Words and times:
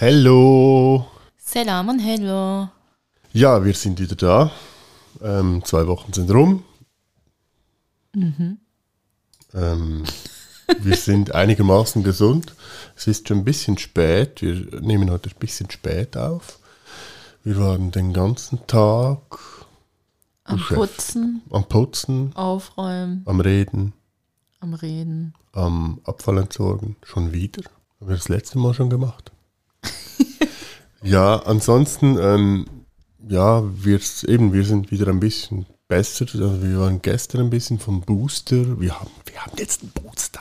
Hallo. 0.00 1.06
Selam 1.38 1.88
und 1.88 2.00
Hello. 2.00 2.68
Ja, 3.32 3.64
wir 3.64 3.74
sind 3.74 3.98
wieder 3.98 4.16
da. 4.16 4.50
Ähm, 5.22 5.62
zwei 5.64 5.86
Wochen 5.86 6.12
sind 6.12 6.30
rum. 6.30 6.64
Ähm, 9.54 10.04
wir 10.80 10.96
sind 10.96 11.34
einigermaßen 11.34 12.02
gesund. 12.02 12.54
Es 12.94 13.06
ist 13.06 13.28
schon 13.28 13.38
ein 13.38 13.44
bisschen 13.44 13.78
spät. 13.78 14.42
Wir 14.42 14.80
nehmen 14.80 15.10
heute 15.10 15.30
ein 15.30 15.38
bisschen 15.38 15.70
spät 15.70 16.16
auf. 16.16 16.58
Wir 17.42 17.58
waren 17.58 17.90
den 17.90 18.12
ganzen 18.12 18.66
Tag 18.66 19.38
Am 20.44 20.58
Chef. 20.58 20.76
Putzen, 20.76 21.42
am 21.50 21.64
Putzen, 21.68 22.34
Aufräumen, 22.34 23.22
am 23.24 23.40
Reden, 23.40 23.92
am 24.60 24.74
Reden. 24.74 25.34
am 25.52 26.00
Abfall 26.04 26.38
entsorgen. 26.38 26.96
Schon 27.02 27.32
wieder? 27.32 27.62
Haben 28.00 28.08
wir 28.08 28.16
das 28.16 28.28
letzte 28.28 28.58
Mal 28.58 28.74
schon 28.74 28.90
gemacht? 28.90 29.32
Ja, 31.02 31.36
ansonsten, 31.44 32.18
ähm, 32.18 32.66
ja, 33.28 33.62
wir, 33.64 34.00
eben, 34.26 34.52
wir 34.52 34.64
sind 34.64 34.90
wieder 34.90 35.08
ein 35.08 35.20
bisschen 35.20 35.66
besser. 35.88 36.26
Also 36.26 36.62
wir 36.62 36.78
waren 36.78 37.02
gestern 37.02 37.42
ein 37.42 37.50
bisschen 37.50 37.78
vom 37.78 38.00
Booster. 38.00 38.80
Wir 38.80 38.98
haben, 38.98 39.10
wir 39.24 39.40
haben 39.44 39.56
jetzt 39.58 39.82
einen 39.82 39.92
Booster. 39.92 40.40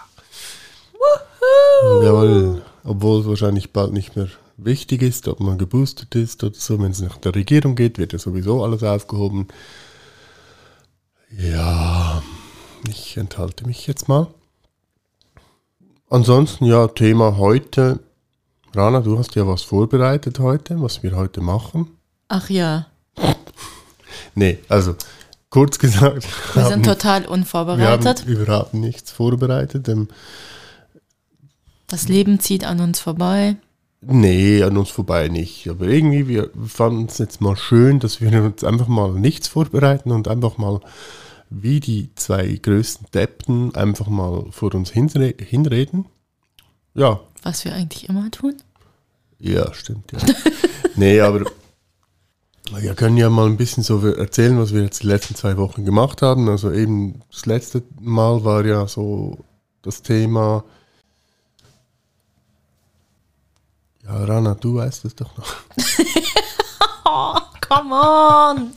Jawohl, 2.03 2.63
obwohl 2.83 3.21
es 3.21 3.27
wahrscheinlich 3.27 3.73
bald 3.73 3.93
nicht 3.93 4.15
mehr 4.15 4.29
wichtig 4.57 5.01
ist, 5.01 5.27
ob 5.27 5.39
man 5.39 5.57
geboostert 5.57 6.15
ist 6.15 6.43
oder 6.43 6.55
so. 6.55 6.79
Wenn 6.79 6.91
es 6.91 7.01
nach 7.01 7.17
der 7.17 7.35
Regierung 7.35 7.75
geht, 7.75 7.97
wird 7.97 8.13
ja 8.13 8.19
sowieso 8.19 8.63
alles 8.63 8.83
aufgehoben. 8.83 9.47
Ja, 11.37 12.23
ich 12.87 13.17
enthalte 13.17 13.67
mich 13.67 13.87
jetzt 13.87 14.07
mal. 14.07 14.27
Ansonsten, 16.09 16.65
ja, 16.65 16.87
Thema 16.87 17.37
heute. 17.37 17.99
Rana, 18.75 18.99
du 19.01 19.17
hast 19.17 19.35
ja 19.35 19.47
was 19.47 19.61
vorbereitet 19.63 20.39
heute, 20.39 20.81
was 20.81 21.01
wir 21.03 21.15
heute 21.15 21.41
machen. 21.41 21.87
Ach 22.27 22.49
ja, 22.49 22.87
Nee, 24.35 24.59
also 24.67 24.95
kurz 25.49 25.79
gesagt, 25.79 26.27
wir 26.53 26.63
haben- 26.63 26.69
sind 26.73 26.85
total 26.85 27.23
wir 27.23 27.31
unvorbereitet. 27.31 28.21
haben 28.21 28.27
überhaupt 28.31 28.73
nichts 28.73 29.11
vorbereitet. 29.11 29.87
Ähm, 29.87 30.09
Das 31.87 32.07
Leben 32.09 32.39
zieht 32.39 32.65
an 32.65 32.81
uns 32.81 32.99
vorbei. 32.99 33.55
Nee, 34.01 34.61
an 34.63 34.77
uns 34.77 34.89
vorbei 34.89 35.29
nicht. 35.29 35.67
Aber 35.69 35.85
irgendwie, 35.87 36.27
wir 36.27 36.49
fanden 36.67 37.05
es 37.05 37.17
jetzt 37.17 37.39
mal 37.41 37.55
schön, 37.55 37.99
dass 37.99 38.19
wir 38.21 38.43
uns 38.43 38.63
einfach 38.63 38.87
mal 38.87 39.13
nichts 39.13 39.47
vorbereiten 39.47 40.11
und 40.11 40.27
einfach 40.27 40.57
mal 40.57 40.81
wie 41.49 41.79
die 41.79 42.09
zwei 42.15 42.45
größten 42.61 43.07
Deppen 43.13 43.73
einfach 43.75 44.07
mal 44.07 44.45
vor 44.51 44.75
uns 44.75 44.91
hinre 44.91 45.33
hinreden. 45.39 46.05
Ja, 46.93 47.19
Was 47.45 47.63
wir 47.63 47.75
eigentlich 47.75 48.09
immer 48.09 48.31
tun. 48.31 48.55
ja, 49.37 49.71
stimmt, 49.71 50.11
ja. 50.11 50.17
nee, 50.95 51.21
aber 51.21 51.45
wir 52.71 52.95
können 52.95 53.17
ja 53.17 53.29
mal 53.29 53.45
ein 53.45 53.55
bisschen 53.55 53.83
so 53.83 54.03
erzählen, 54.03 54.57
was 54.57 54.73
wir 54.73 54.81
jetzt 54.81 55.03
die 55.03 55.07
letzten 55.07 55.35
zwei 55.35 55.55
Wochen 55.55 55.85
gemacht 55.85 56.23
haben. 56.23 56.49
Also 56.49 56.71
eben 56.71 57.21
das 57.31 57.45
letzte 57.45 57.83
Mal 58.01 58.43
war 58.43 58.65
ja 58.65 58.87
so 58.87 59.37
das 59.83 60.01
Thema. 60.01 60.63
Ja, 64.05 64.23
Rana, 64.25 64.55
du 64.55 64.77
weißt 64.77 65.05
es 65.05 65.15
doch 65.15 65.37
noch. 65.37 65.55
Oh, 67.07 67.37
come 67.61 67.93
on! 67.93 68.71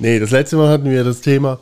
Nee, 0.00 0.18
das 0.18 0.32
letzte 0.32 0.56
Mal 0.56 0.70
hatten 0.70 0.90
wir 0.90 1.04
das 1.04 1.20
Thema, 1.20 1.60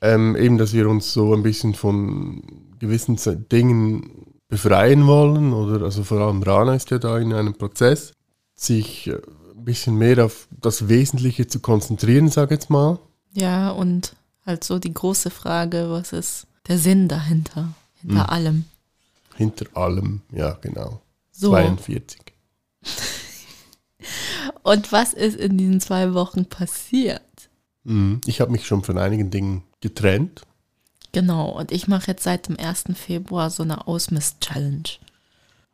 ähm, 0.00 0.36
eben, 0.36 0.56
dass 0.56 0.72
wir 0.72 0.88
uns 0.88 1.12
so 1.12 1.34
ein 1.34 1.42
bisschen 1.42 1.74
von 1.74 2.44
gewissen 2.78 3.18
Dingen 3.50 4.17
befreien 4.48 5.06
wollen. 5.06 5.52
Oder 5.52 5.84
also 5.84 6.02
vor 6.04 6.20
allem 6.20 6.42
Rana 6.42 6.74
ist 6.74 6.90
ja 6.90 6.98
da 6.98 7.18
in 7.18 7.32
einem 7.32 7.54
Prozess, 7.54 8.12
sich 8.54 9.06
äh, 9.06 9.14
ein 9.56 9.64
bisschen 9.64 9.96
mehr 9.96 10.24
auf 10.24 10.48
das 10.50 10.88
Wesentliche 10.88 11.46
zu 11.46 11.60
konzentrieren, 11.60 12.28
sag 12.28 12.50
jetzt 12.50 12.70
mal. 12.70 12.98
Ja, 13.32 13.70
und 13.70 14.16
halt 14.44 14.64
so 14.64 14.78
die 14.78 14.94
große 14.94 15.30
Frage, 15.30 15.90
was 15.90 16.12
ist 16.12 16.46
der 16.66 16.78
Sinn 16.78 17.08
dahinter? 17.08 17.74
Hinter 18.00 18.30
allem. 18.30 18.64
Hinter 19.36 19.66
allem, 19.74 20.22
ja, 20.32 20.58
genau. 20.60 21.00
So. 21.30 21.50
42. 21.50 22.20
Und 24.62 24.92
was 24.92 25.14
ist 25.14 25.36
in 25.36 25.58
diesen 25.58 25.80
zwei 25.80 26.14
Wochen 26.14 26.44
passiert? 26.46 27.22
Mhm. 27.84 28.20
Ich 28.26 28.40
habe 28.40 28.52
mich 28.52 28.66
schon 28.66 28.82
von 28.82 28.98
einigen 28.98 29.30
Dingen 29.30 29.62
getrennt. 29.80 30.42
Genau, 31.12 31.50
und 31.58 31.72
ich 31.72 31.88
mache 31.88 32.08
jetzt 32.08 32.24
seit 32.24 32.48
dem 32.48 32.58
1. 32.58 32.84
Februar 32.94 33.50
so 33.50 33.62
eine 33.62 33.86
Ausmiss-Challenge. 33.86 34.88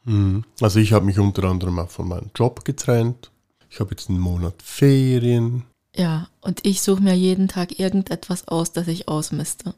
Mhm. 0.04 0.44
Also 0.60 0.78
ich 0.78 0.92
habe 0.92 1.04
mich 1.04 1.18
unter 1.18 1.44
anderem 1.44 1.78
auch 1.78 1.90
von 1.90 2.08
meinem 2.08 2.30
Job 2.34 2.64
getrennt. 2.64 3.30
Ich 3.70 3.80
habe 3.80 3.90
jetzt 3.90 4.08
einen 4.08 4.20
Monat 4.20 4.54
Ferien. 4.62 5.64
Ja, 5.96 6.28
und 6.40 6.64
ich 6.64 6.82
suche 6.82 7.02
mir 7.02 7.14
jeden 7.14 7.48
Tag 7.48 7.78
irgendetwas 7.78 8.48
aus, 8.48 8.72
das 8.72 8.88
ich 8.88 9.08
ausmiste. 9.08 9.74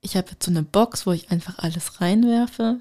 Ich 0.00 0.16
habe 0.16 0.30
jetzt 0.30 0.44
so 0.44 0.50
eine 0.50 0.62
Box, 0.62 1.06
wo 1.06 1.12
ich 1.12 1.30
einfach 1.30 1.58
alles 1.58 2.00
reinwerfe, 2.00 2.78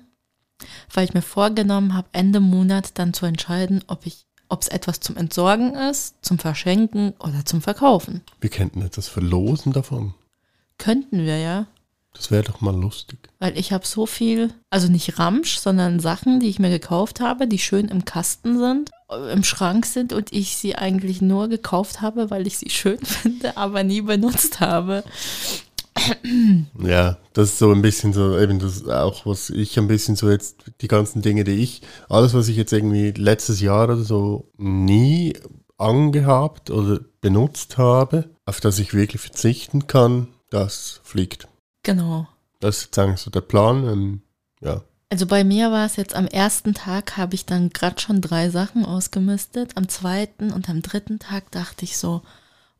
weil 0.94 1.06
ich 1.06 1.14
mir 1.14 1.22
vorgenommen 1.22 1.94
habe, 1.94 2.08
Ende 2.12 2.40
Monat 2.40 2.98
dann 2.98 3.14
zu 3.14 3.26
entscheiden, 3.26 3.84
ob 3.88 4.06
ich, 4.06 4.26
ob 4.50 4.62
es 4.62 4.68
etwas 4.68 5.00
zum 5.00 5.16
Entsorgen 5.18 5.76
ist, 5.76 6.16
zum 6.24 6.40
Verschenken 6.40 7.14
oder 7.20 7.46
zum 7.46 7.62
Verkaufen. 7.62 8.22
Wir 8.40 8.50
könnten 8.50 8.82
etwas 8.82 9.08
verlosen 9.08 9.74
davon. 9.74 10.16
Könnten 10.80 11.20
wir 11.20 11.38
ja, 11.38 11.68
Das 12.14 12.30
wäre 12.30 12.44
doch 12.44 12.62
mal 12.62 12.76
lustig. 12.76 13.18
weil 13.40 13.58
ich 13.58 13.72
habe 13.72 13.86
so 13.86 14.06
viel, 14.06 14.54
also 14.70 14.88
nicht 14.88 15.18
Ramsch, 15.18 15.58
sondern 15.58 16.00
Sachen, 16.00 16.40
die 16.40 16.50
ich 16.50 16.60
mir 16.60 16.70
gekauft 16.70 17.20
habe, 17.22 17.48
die 17.48 17.60
schön 17.60 17.88
im 17.88 18.06
Kasten 18.06 18.60
sind, 18.60 18.92
äh, 19.10 19.32
im 19.32 19.44
Schrank 19.44 19.86
sind 19.86 20.14
und 20.14 20.32
ich 20.34 20.58
sie 20.58 20.76
eigentlich 20.76 21.22
nur 21.22 21.48
gekauft 21.48 22.02
habe, 22.02 22.30
weil 22.30 22.48
ich 22.48 22.58
sie 22.58 22.70
schön 22.70 23.00
finde, 23.04 23.58
aber 23.58 23.84
nie 23.84 24.02
benutzt 24.02 24.60
habe. 24.60 25.04
Ja, 26.82 27.18
das 27.34 27.50
ist 27.50 27.60
so 27.60 27.72
ein 27.72 27.82
bisschen 27.82 28.14
so, 28.14 28.38
eben 28.38 28.60
das 28.60 28.88
auch, 28.88 29.26
was 29.26 29.50
ich 29.50 29.78
ein 29.78 29.88
bisschen 29.88 30.16
so 30.16 30.30
jetzt, 30.30 30.64
die 30.82 30.88
ganzen 30.88 31.22
Dinge, 31.22 31.44
die 31.44 31.62
ich, 31.64 31.82
alles, 32.10 32.34
was 32.34 32.48
ich 32.48 32.58
jetzt 32.58 32.74
irgendwie 32.74 33.12
letztes 33.12 33.62
Jahr 33.62 33.86
oder 33.86 33.98
so 33.98 34.50
nie 34.58 35.34
angehabt 35.78 36.72
oder 36.72 37.00
benutzt 37.22 37.78
habe, 37.78 38.30
auf 38.46 38.62
das 38.62 38.80
ich 38.80 38.94
wirklich 38.94 39.22
verzichten 39.22 39.88
kann, 39.88 40.28
das 40.50 41.02
fliegt. 41.04 41.48
Genau. 41.84 42.28
Das 42.60 42.84
ist 42.84 43.00
eigentlich 43.00 43.20
so 43.20 43.32
der 43.32 43.42
Plan. 43.42 43.88
Ähm, 43.88 44.22
ja. 44.62 44.82
Also 45.10 45.26
bei 45.26 45.44
mir 45.44 45.72
war 45.72 45.86
es 45.86 45.98
jetzt 45.98 46.16
am 46.16 46.28
ersten 46.28 46.74
Tag, 46.74 47.18
habe 47.18 47.36
ich 47.36 47.46
dann 47.46 47.70
gerade 47.70 48.00
schon 48.00 48.22
drei 48.22 48.50
Sachen 48.50 48.86
ausgemistet. 48.86 49.72
Am 49.76 49.90
zweiten 49.90 50.52
und 50.52 50.70
am 50.70 50.82
dritten 50.82 51.20
Tag 51.20 51.52
dachte 51.52 51.84
ich 51.84 51.98
so, 51.98 52.22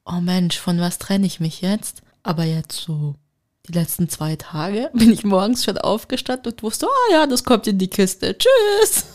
oh 0.06 0.22
Mensch, 0.22 0.58
von 0.58 0.80
was 0.80 0.98
trenne 0.98 1.26
ich 1.26 1.40
mich 1.40 1.62
jetzt? 1.62 2.02
Aber 2.24 2.44
jetzt 2.44 2.80
so 2.80 3.16
die 3.68 3.74
letzten 3.74 4.10
zwei 4.10 4.36
Tage 4.36 4.90
bin 4.94 5.12
ich 5.12 5.24
morgens 5.24 5.64
schon 5.64 5.78
aufgestanden 5.78 6.54
und 6.54 6.64
wusste, 6.64 6.88
oh 6.88 7.14
ja, 7.14 7.28
das 7.28 7.44
kommt 7.44 7.68
in 7.68 7.78
die 7.78 7.90
Kiste. 7.90 8.38
Tschüss. 8.38 9.06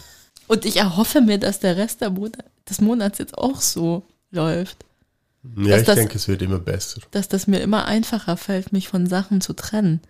Und 0.48 0.64
ich 0.64 0.76
erhoffe 0.76 1.20
mir, 1.20 1.38
dass 1.38 1.60
der 1.60 1.76
Rest 1.76 2.02
Monat, 2.02 2.44
des 2.68 2.80
Monats 2.80 3.18
jetzt 3.18 3.36
auch 3.36 3.60
so 3.60 4.04
läuft. 4.30 4.85
Ja, 5.56 5.70
Dass 5.70 5.80
ich 5.80 5.86
das- 5.86 5.94
denke, 5.96 6.16
es 6.16 6.28
wird 6.28 6.42
immer 6.42 6.58
besser. 6.58 7.00
dass 7.10 7.28
das 7.28 7.46
mir 7.46 7.60
immer 7.60 7.84
einfacher 7.86 8.36
fällt, 8.36 8.72
mich 8.72 8.88
von 8.88 9.06
Sachen 9.06 9.40
zu 9.40 9.52
trennen. 9.52 10.00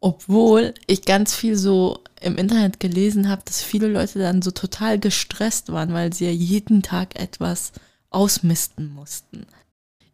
Obwohl 0.00 0.74
ich 0.86 1.02
ganz 1.02 1.34
viel 1.34 1.56
so 1.56 2.00
im 2.20 2.36
Internet 2.36 2.78
gelesen 2.78 3.28
habe, 3.28 3.42
dass 3.44 3.62
viele 3.62 3.88
Leute 3.88 4.18
dann 4.18 4.42
so 4.42 4.50
total 4.50 4.98
gestresst 4.98 5.72
waren, 5.72 5.92
weil 5.94 6.12
sie 6.12 6.26
ja 6.26 6.30
jeden 6.30 6.82
Tag 6.82 7.18
etwas 7.18 7.72
ausmisten 8.10 8.92
mussten. 8.92 9.46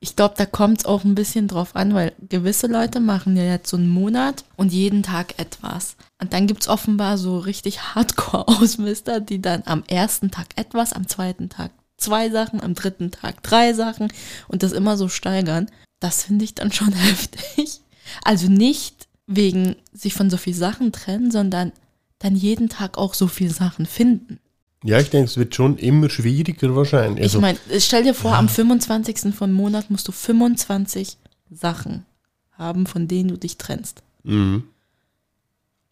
Ich 0.03 0.17
glaube, 0.17 0.35
da 0.39 0.47
kommt 0.47 0.79
es 0.79 0.85
auch 0.87 1.05
ein 1.05 1.15
bisschen 1.15 1.47
drauf 1.49 1.77
an, 1.77 1.93
weil 1.93 2.13
gewisse 2.29 2.67
Leute 2.69 3.01
machen 3.01 3.37
ja 3.37 3.43
jetzt 3.43 3.69
so 3.69 3.77
einen 3.77 3.89
Monat 3.91 4.45
und 4.57 4.73
jeden 4.73 5.03
Tag 5.03 5.39
etwas. 5.39 5.97
Und 6.21 6.33
dann 6.33 6.47
gibt 6.47 6.63
es 6.63 6.69
offenbar 6.69 7.19
so 7.19 7.39
richtig 7.39 7.95
Hardcore-Ausmister, 7.95 9.21
die 9.21 9.43
dann 9.43 9.63
am 9.67 9.83
ersten 9.89 10.31
Tag 10.31 10.47
etwas, 10.57 10.93
am 10.95 11.07
zweiten 11.09 11.49
Tag 11.51 11.71
zwei 12.01 12.31
Sachen, 12.31 12.61
am 12.61 12.75
dritten 12.75 13.11
Tag 13.11 13.43
drei 13.43 13.73
Sachen 13.73 14.13
und 14.49 14.63
das 14.63 14.73
immer 14.73 14.97
so 14.97 15.09
steigern. 15.09 15.71
Das 16.01 16.25
finde 16.25 16.45
ich 16.45 16.55
dann 16.55 16.73
schon 16.73 16.93
heftig. 16.93 17.81
Also 18.25 18.49
nicht, 18.49 19.09
wegen 19.27 19.77
sich 19.93 20.15
von 20.15 20.29
so 20.29 20.37
viel 20.37 20.55
Sachen 20.55 20.93
trennen, 20.93 21.31
sondern 21.31 21.73
dann 22.19 22.35
jeden 22.35 22.69
Tag 22.69 22.99
auch 22.99 23.15
so 23.15 23.29
viel 23.29 23.51
Sachen 23.51 23.87
finden. 23.87 24.41
Ja, 24.83 24.99
ich 24.99 25.11
denke, 25.11 25.31
es 25.31 25.37
wird 25.37 25.55
schon 25.55 25.77
immer 25.77 26.09
schwieriger 26.09 26.75
wahrscheinlich. 26.75 27.23
Also, 27.23 27.39
ich 27.39 27.43
meine, 27.43 27.59
stell 27.79 28.03
dir 28.03 28.15
vor, 28.15 28.35
am 28.35 28.49
25. 28.49 29.35
von 29.35 29.53
Monat 29.53 29.91
musst 29.91 30.09
du 30.09 30.13
25 30.13 31.19
Sachen 31.51 32.07
haben, 32.53 32.87
von 32.87 33.07
denen 33.07 33.29
du 33.29 33.37
dich 33.37 33.57
trennst. 33.57 34.03
mhm. 34.23 34.65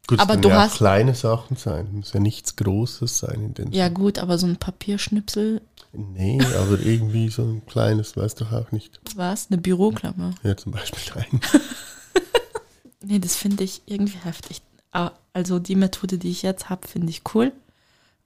Gut, 0.09 0.19
aber 0.21 0.37
du 0.37 0.49
ja 0.49 0.63
hast- 0.63 0.79
kleine 0.79 1.15
Sachen 1.15 1.57
sein. 1.57 1.89
Muss 1.93 2.13
ja 2.15 2.19
nichts 2.21 2.57
Großes 2.57 3.19
sein 3.19 3.43
in 3.45 3.55
den. 3.55 3.73
Ja 3.73 3.89
gut, 3.91 4.19
aber 4.19 4.39
so 4.39 4.47
ein 4.47 4.57
Papierschnipsel, 4.57 5.61
Nee, 5.93 6.39
aber 6.59 6.79
irgendwie 6.81 7.29
so 7.31 7.43
ein 7.43 7.65
kleines, 7.67 8.15
weiß 8.17 8.35
doch 8.35 8.53
auch 8.53 8.73
nicht. 8.73 9.01
was? 9.17 9.49
Eine 9.51 9.57
Büroklammer. 9.59 10.35
Ja, 10.43 10.57
zum 10.57 10.73
Beispiel 10.73 11.23
ein. 11.23 11.41
Nee, 13.01 13.21
das 13.21 13.37
finde 13.37 13.65
ich 13.65 13.83
irgendwie 13.87 14.19
heftig. 14.19 14.61
Ah, 14.93 15.13
Also 15.33 15.59
die 15.59 15.77
Methode, 15.77 16.19
die 16.19 16.31
ich 16.31 16.43
jetzt 16.43 16.69
habe, 16.69 16.87
finde 16.89 17.11
ich 17.11 17.23
cool. 17.35 17.53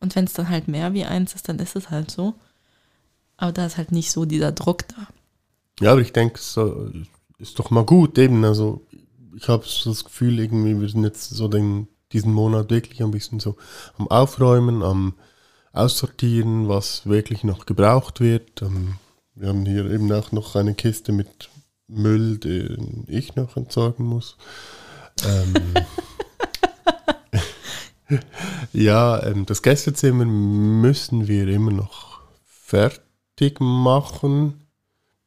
Und 0.01 0.17
wenn 0.17 0.25
es 0.25 0.33
dann 0.33 0.49
halt 0.49 0.67
mehr 0.67 0.93
wie 0.95 1.05
eins 1.05 1.35
ist, 1.35 1.49
dann 1.49 1.59
ist 1.59 1.77
es 1.77 1.91
halt 1.91 2.11
so. 2.11 2.35
Aber 3.37 3.53
da 3.53 3.67
ist 3.67 3.77
halt 3.77 3.93
nicht 3.93 4.11
so 4.11 4.25
dieser 4.25 4.51
Druck 4.51 4.89
da. 4.89 5.07
Ja, 5.81 5.93
aber 5.93 6.01
ich 6.01 6.13
denke, 6.13 6.37
es 6.37 6.53
so, 6.55 6.91
ist 7.39 7.59
doch 7.59 7.71
mal 7.71 7.85
gut 7.85 8.19
eben. 8.19 8.45
Also 8.45 8.83
ich 9.37 9.49
habe 9.49 9.65
das 9.85 10.05
Gefühl, 10.05 10.39
irgendwie, 10.39 10.81
wir 10.81 10.89
sind 10.89 11.05
jetzt 11.05 11.31
so 11.31 11.49
den, 11.49 11.89
diesen 12.13 12.33
Monat 12.33 12.71
wirklich 12.71 13.03
ein 13.03 13.11
bisschen 13.11 13.41
so 13.41 13.57
am 13.99 14.09
Aufräumen, 14.09 14.83
am 14.83 15.15
Aussortieren, 15.73 16.69
was 16.69 17.07
wirklich 17.07 17.45
noch 17.45 17.67
gebraucht 17.67 18.21
wird. 18.21 18.63
Ähm, 18.63 18.97
wir 19.35 19.49
haben 19.49 19.65
hier 19.65 19.91
eben 19.91 20.13
auch 20.13 20.33
noch 20.33 20.55
eine 20.55 20.75
Kiste 20.75 21.13
mit 21.13 21.49
Müll, 21.89 22.39
den 22.39 23.05
ich 23.09 23.35
noch 23.37 23.57
entsorgen 23.57 24.05
muss. 24.05 24.37
Ähm, 25.27 25.75
ja, 28.73 29.23
ähm, 29.23 29.47
das 29.47 29.63
Gästezimmer 29.63 30.25
müssen 30.25 31.29
wir 31.29 31.49
immer 31.49 31.71
noch 31.73 32.21
fertig 32.45 33.61
machen. 33.61 34.67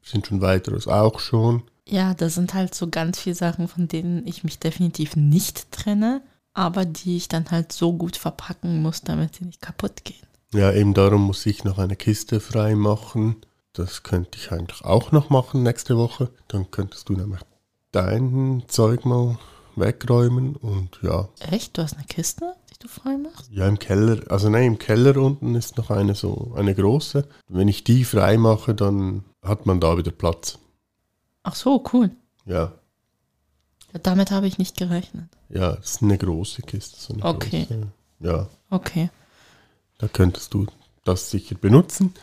Wir 0.02 0.10
sind 0.10 0.28
schon 0.28 0.42
weiteres 0.42 0.88
auch 0.88 1.19
schon. 1.19 1.63
Ja, 1.87 2.13
das 2.13 2.35
sind 2.35 2.53
halt 2.53 2.73
so 2.73 2.89
ganz 2.89 3.19
viele 3.19 3.35
Sachen, 3.35 3.67
von 3.67 3.87
denen 3.87 4.25
ich 4.25 4.43
mich 4.43 4.57
definitiv 4.59 5.15
nicht 5.15 5.71
trenne, 5.71 6.21
aber 6.53 6.85
die 6.85 7.17
ich 7.17 7.27
dann 7.27 7.51
halt 7.51 7.71
so 7.71 7.93
gut 7.93 8.17
verpacken 8.17 8.81
muss, 8.81 9.01
damit 9.01 9.35
sie 9.35 9.45
nicht 9.45 9.61
kaputt 9.61 10.03
gehen. 10.03 10.25
Ja, 10.53 10.71
eben 10.71 10.93
darum 10.93 11.21
muss 11.27 11.45
ich 11.45 11.63
noch 11.63 11.77
eine 11.77 11.95
Kiste 11.95 12.39
frei 12.39 12.75
machen. 12.75 13.35
Das 13.73 14.03
könnte 14.03 14.37
ich 14.39 14.51
eigentlich 14.51 14.83
auch 14.83 15.11
noch 15.11 15.29
machen 15.29 15.63
nächste 15.63 15.97
Woche. 15.97 16.29
Dann 16.47 16.71
könntest 16.71 17.09
du 17.09 17.13
nämlich 17.13 17.41
dein 17.91 18.63
Zeug 18.67 19.05
mal 19.05 19.37
wegräumen 19.75 20.55
und 20.55 20.99
ja, 21.01 21.27
Echt? 21.51 21.77
Du 21.77 21.81
hast 21.83 21.95
eine 21.95 22.05
Kiste, 22.05 22.55
die 22.71 22.79
du 22.79 22.87
frei 22.87 23.17
machst? 23.17 23.51
ja 23.51 23.67
im 23.67 23.77
Keller, 23.77 24.21
also 24.31 24.49
nein, 24.49 24.63
im 24.63 24.79
Keller 24.79 25.17
unten 25.17 25.55
ist 25.55 25.77
noch 25.77 25.91
eine 25.91 26.15
so 26.15 26.53
eine 26.55 26.73
große. 26.73 27.27
Wenn 27.49 27.67
ich 27.67 27.83
die 27.83 28.05
frei 28.05 28.37
mache, 28.37 28.73
dann 28.73 29.25
hat 29.43 29.65
man 29.65 29.81
da 29.81 29.97
wieder 29.97 30.11
Platz. 30.11 30.57
Ach 31.47 31.56
so, 31.56 31.83
cool. 31.94 32.09
Ja, 32.45 32.74
Ja, 33.94 34.00
damit 34.03 34.31
habe 34.31 34.47
ich 34.47 34.57
nicht 34.57 34.77
gerechnet. 34.77 35.25
ja, 35.50 35.74
das 35.77 35.92
ist 35.92 36.01
eine 36.03 36.18
große 36.18 36.62
Kiste. 36.63 37.00
So 37.00 37.13
eine 37.13 37.24
Okay. 37.24 37.65
Große. 37.69 37.88
Ja, 38.19 38.47
Okay. 38.69 39.09
da 40.00 40.07
könntest 40.07 40.53
du 40.53 40.65
das 41.06 41.30
sicher 41.31 41.56
benutzen. 41.56 42.13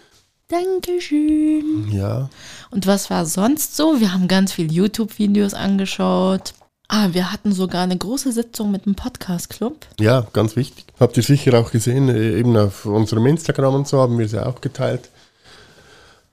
Dankeschön. 0.49 1.91
Ja, 1.93 2.29
Und 2.71 2.87
was 2.87 3.09
war 3.11 3.25
sonst 3.27 3.77
so? 3.77 4.01
Wir 4.01 4.13
haben 4.13 4.29
ganz 4.29 4.53
viel 4.53 4.71
YouTube-Videos 4.73 5.55
angeschaut. 5.55 6.55
Ah, 6.89 7.09
wir 7.13 7.33
hatten 7.33 7.53
sogar 7.53 7.83
eine 7.85 7.97
große 7.97 8.33
Sitzung 8.33 8.71
mit 8.71 8.85
dem 8.85 8.95
Podcast-Club. 8.95 9.87
Ja, 9.99 10.27
ganz 10.33 10.57
wichtig. 10.57 10.85
Habt 11.01 11.17
ihr 11.17 11.23
sicher 11.23 11.59
auch 11.59 11.71
gesehen, 11.71 12.09
äh, 12.11 12.39
eben 12.39 12.55
auf 12.57 12.85
unserem 12.85 13.27
Instagram 13.27 13.75
und 13.77 13.89
so 13.89 13.99
haben 14.01 14.19
wir 14.19 14.29
sie 14.29 14.45
auch 14.45 14.61
geteilt. 14.61 15.09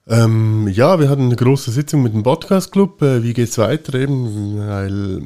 Ähm, 0.10 0.68
ja, 0.70 1.00
wir 1.00 1.08
hatten 1.08 1.26
eine 1.26 1.36
große 1.36 1.70
Sitzung 1.70 2.02
mit 2.02 2.14
dem 2.14 2.24
Podcast 2.24 2.72
Club. 2.72 3.00
Äh, 3.04 3.22
wie 3.22 3.34
geht's 3.34 3.60
weiter 3.60 3.94
eben? 3.94 4.58
Weil 4.58 5.22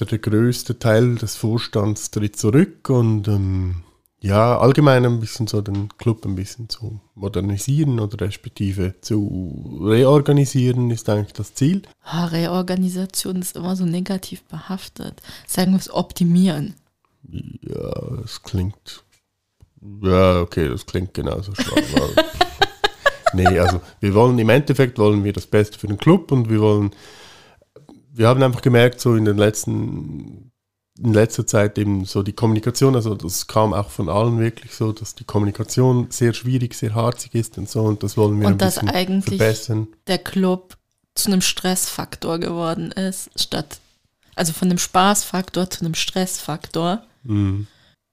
der, 0.00 0.18
größte 0.18 0.80
Teil 0.80 1.14
des 1.14 1.36
Vorstands 1.36 2.10
tritt 2.10 2.36
zurück 2.36 2.90
und 2.90 3.28
ähm, 3.28 3.84
ja, 4.20 4.58
allgemein 4.58 5.04
ein 5.04 5.20
bisschen 5.20 5.46
so 5.46 5.60
den 5.60 5.88
Club 5.98 6.24
ein 6.24 6.34
bisschen 6.34 6.68
zu 6.68 7.00
modernisieren 7.14 8.00
oder 8.00 8.26
respektive 8.26 8.94
zu 9.00 9.80
reorganisieren 9.84 10.90
ist 10.90 11.08
eigentlich 11.08 11.34
das 11.34 11.54
Ziel. 11.54 11.82
Ah, 12.02 12.24
Reorganisation 12.24 13.36
ist 13.36 13.54
immer 13.54 13.76
so 13.76 13.84
negativ 13.84 14.42
behaftet. 14.44 15.22
Sagen 15.46 15.72
wir 15.72 15.78
es 15.78 15.94
optimieren. 15.94 16.74
Ja, 17.22 18.16
das 18.20 18.42
klingt. 18.42 19.04
Ja, 20.02 20.40
okay, 20.40 20.68
das 20.68 20.86
klingt 20.86 21.14
genauso 21.14 21.54
stark. 21.54 21.84
nee, 23.32 23.58
also 23.58 23.80
wir 24.00 24.14
wollen 24.14 24.38
im 24.38 24.48
Endeffekt 24.48 24.98
wollen 24.98 25.24
wir 25.24 25.32
das 25.32 25.46
Beste 25.46 25.78
für 25.78 25.86
den 25.86 25.98
Club 25.98 26.32
und 26.32 26.48
wir 26.50 26.60
wollen. 26.60 26.90
Wir 28.12 28.28
haben 28.28 28.42
einfach 28.42 28.62
gemerkt, 28.62 29.00
so 29.00 29.14
in 29.14 29.24
den 29.24 29.36
letzten, 29.36 30.50
in 31.00 31.12
letzter 31.14 31.46
Zeit 31.46 31.78
eben 31.78 32.04
so 32.04 32.24
die 32.24 32.32
Kommunikation, 32.32 32.96
also 32.96 33.14
das 33.14 33.46
kam 33.46 33.72
auch 33.72 33.90
von 33.90 34.08
allen 34.08 34.40
wirklich 34.40 34.74
so, 34.74 34.92
dass 34.92 35.14
die 35.14 35.24
Kommunikation 35.24 36.08
sehr 36.10 36.34
schwierig, 36.34 36.74
sehr 36.74 36.94
harzig 36.94 37.34
ist 37.34 37.58
und 37.58 37.68
so 37.68 37.82
und 37.82 38.02
das 38.02 38.16
wollen 38.16 38.40
wir 38.40 38.48
Und 38.48 38.54
ein 38.54 38.58
dass 38.58 38.74
bisschen 38.74 38.90
eigentlich 38.90 39.38
verbessern. 39.38 39.88
der 40.08 40.18
Club 40.18 40.76
zu 41.14 41.30
einem 41.30 41.42
Stressfaktor 41.42 42.38
geworden 42.38 42.90
ist, 42.92 43.30
statt, 43.36 43.78
also 44.34 44.52
von 44.52 44.68
einem 44.68 44.78
Spaßfaktor 44.78 45.70
zu 45.70 45.84
einem 45.84 45.94
Stressfaktor. 45.94 47.02
Mhm. 47.24 47.66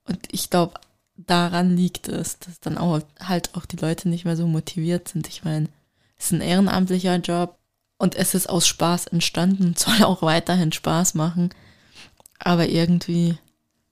Und 0.08 0.18
ich 0.30 0.50
glaube, 0.50 0.74
daran 1.16 1.76
liegt 1.76 2.08
es, 2.08 2.38
dass 2.38 2.60
dann 2.60 2.78
auch 2.78 3.00
halt 3.20 3.50
auch 3.54 3.66
die 3.66 3.76
Leute 3.76 4.08
nicht 4.08 4.24
mehr 4.24 4.36
so 4.36 4.46
motiviert 4.46 5.08
sind. 5.08 5.28
Ich 5.28 5.44
meine, 5.44 5.68
es 6.18 6.26
ist 6.26 6.32
ein 6.32 6.40
ehrenamtlicher 6.40 7.16
Job 7.16 7.58
und 7.98 8.14
es 8.14 8.34
ist 8.34 8.48
aus 8.48 8.66
Spaß 8.66 9.08
entstanden 9.08 9.68
und 9.68 9.78
soll 9.78 10.02
auch 10.04 10.22
weiterhin 10.22 10.72
Spaß 10.72 11.14
machen. 11.14 11.50
Aber 12.38 12.68
irgendwie 12.68 13.38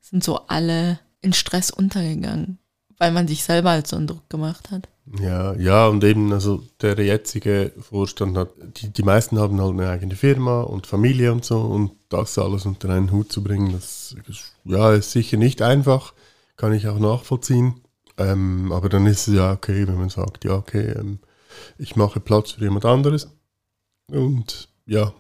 sind 0.01 0.23
so 0.23 0.47
alle 0.49 0.99
in 1.23 1.33
Stress 1.33 1.71
untergegangen, 1.71 2.59
weil 2.99 3.13
man 3.13 3.27
sich 3.27 3.43
selber 3.43 3.71
halt 3.71 3.87
so 3.87 3.97
einen 3.97 4.07
Druck 4.07 4.29
gemacht 4.29 4.71
hat. 4.71 4.89
Ja, 5.21 5.55
ja, 5.55 5.87
und 5.87 6.03
eben, 6.03 6.33
also 6.33 6.63
der 6.81 6.99
jetzige 6.99 7.73
Vorstand 7.79 8.39
hat, 8.39 8.51
die, 8.77 8.89
die 8.89 9.03
meisten 9.03 9.39
haben 9.39 9.61
halt 9.61 9.73
eine 9.73 9.91
eigene 9.91 10.17
Firma 10.17 10.63
und 10.63 10.87
Familie 10.87 11.31
und 11.31 11.45
so 11.45 11.61
und 11.61 11.93
das 12.09 12.39
alles 12.39 12.65
unter 12.65 12.89
einen 12.89 13.11
Hut 13.13 13.31
zu 13.31 13.43
bringen, 13.43 13.73
das 13.73 14.17
ist, 14.29 14.55
ja, 14.65 14.93
ist 14.95 15.11
sicher 15.11 15.37
nicht 15.37 15.61
einfach, 15.61 16.14
kann 16.57 16.73
ich 16.73 16.89
auch 16.89 16.99
nachvollziehen. 16.99 17.81
Ähm, 18.17 18.71
aber 18.73 18.89
dann 18.89 19.07
ist 19.07 19.27
es 19.29 19.35
ja 19.35 19.53
okay, 19.53 19.87
wenn 19.89 19.99
man 19.99 20.09
sagt, 20.09 20.45
ja, 20.45 20.55
okay, 20.55 20.93
ähm, 20.93 21.19
ich 21.79 21.97
mache 21.97 22.21
Platz 22.21 22.53
für 22.53 22.63
jemand 22.65 22.85
anderes. 22.85 23.29
Und 24.09 24.69
ja, 24.87 25.13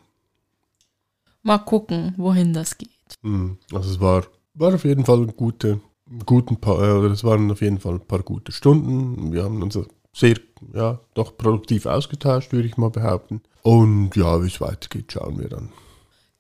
Mal 1.43 1.59
gucken, 1.59 2.15
wohin 2.17 2.55
das 2.55 2.79
geht. 2.79 2.91
mh, 3.23 3.57
also 3.73 3.91
es 3.91 4.01
war, 4.01 4.25
war 4.55 4.75
auf 4.75 4.85
jeden 4.85 5.05
Fall 5.05 5.19
ein 5.23 5.37
gute, 5.37 5.81
guten 6.27 6.57
paar, 6.61 6.83
äh, 6.83 6.93
oder 6.93 7.11
es 7.11 7.25
waren 7.25 7.51
auf 7.51 7.61
jeden 7.61 7.81
Fall 7.81 7.95
ein 7.95 8.07
paar 8.07 8.23
gute 8.23 8.53
Stunden. 8.53 9.33
Wir 9.33 9.45
haben 9.45 9.63
uns 9.63 9.79
sehr, 10.15 10.39
ja, 10.73 11.01
doch 11.15 11.37
produktiv 11.37 11.87
ausgetauscht, 11.87 12.53
würde 12.53 12.69
ich 12.69 12.77
mal 12.77 12.91
behaupten. 12.91 13.43
Und 13.63 14.15
ja, 14.17 14.43
wie 14.43 14.47
es 14.47 14.61
weitergeht, 14.61 15.13
schauen 15.13 15.39
wir 15.39 15.49
dann. 15.49 15.71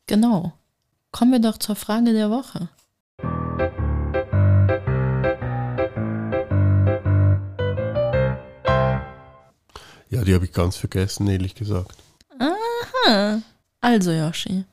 Genau. 0.06 0.52
Kommen 1.12 1.32
wir 1.32 1.38
doch 1.40 1.58
zur 1.58 1.76
Frage 1.76 2.12
der 2.12 2.30
Woche. 2.30 2.68
Ja, 10.24 10.28
die 10.28 10.34
habe 10.36 10.46
ich 10.46 10.52
ganz 10.52 10.76
vergessen, 10.76 11.28
ehrlich 11.28 11.54
gesagt. 11.54 11.98
Ah, 12.38 13.40
also 13.82 14.10
Yoshi, 14.10 14.64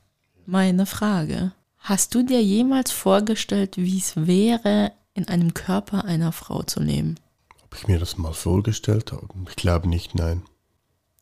meine 0.46 0.86
Frage. 0.86 1.52
Hast 1.76 2.14
du 2.14 2.22
dir 2.22 2.42
jemals 2.42 2.90
vorgestellt, 2.90 3.76
wie 3.76 3.98
es 3.98 4.14
wäre, 4.16 4.92
in 5.12 5.28
einem 5.28 5.52
Körper 5.52 6.06
einer 6.06 6.32
Frau 6.32 6.62
zu 6.62 6.80
leben? 6.80 7.16
Ob 7.64 7.74
ich 7.76 7.86
mir 7.86 7.98
das 7.98 8.16
mal 8.16 8.32
vorgestellt 8.32 9.12
habe? 9.12 9.28
Ich 9.46 9.56
glaube 9.56 9.90
nicht, 9.90 10.14
nein. 10.14 10.42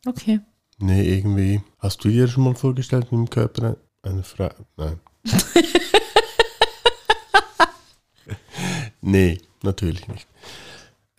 Okay. 0.07 0.39
Nee, 0.79 1.13
irgendwie. 1.13 1.63
Hast 1.81 2.05
du 2.05 2.09
dir 2.09 2.29
schon 2.29 2.45
mal 2.45 2.55
vorgestellt, 2.55 3.11
mit 3.11 3.19
dem 3.19 3.31
Körper 3.31 3.79
einer 4.03 4.23
Frau? 4.23 4.51
Nein. 4.77 5.01
nee, 9.01 9.41
natürlich 9.63 10.07
nicht. 10.07 10.29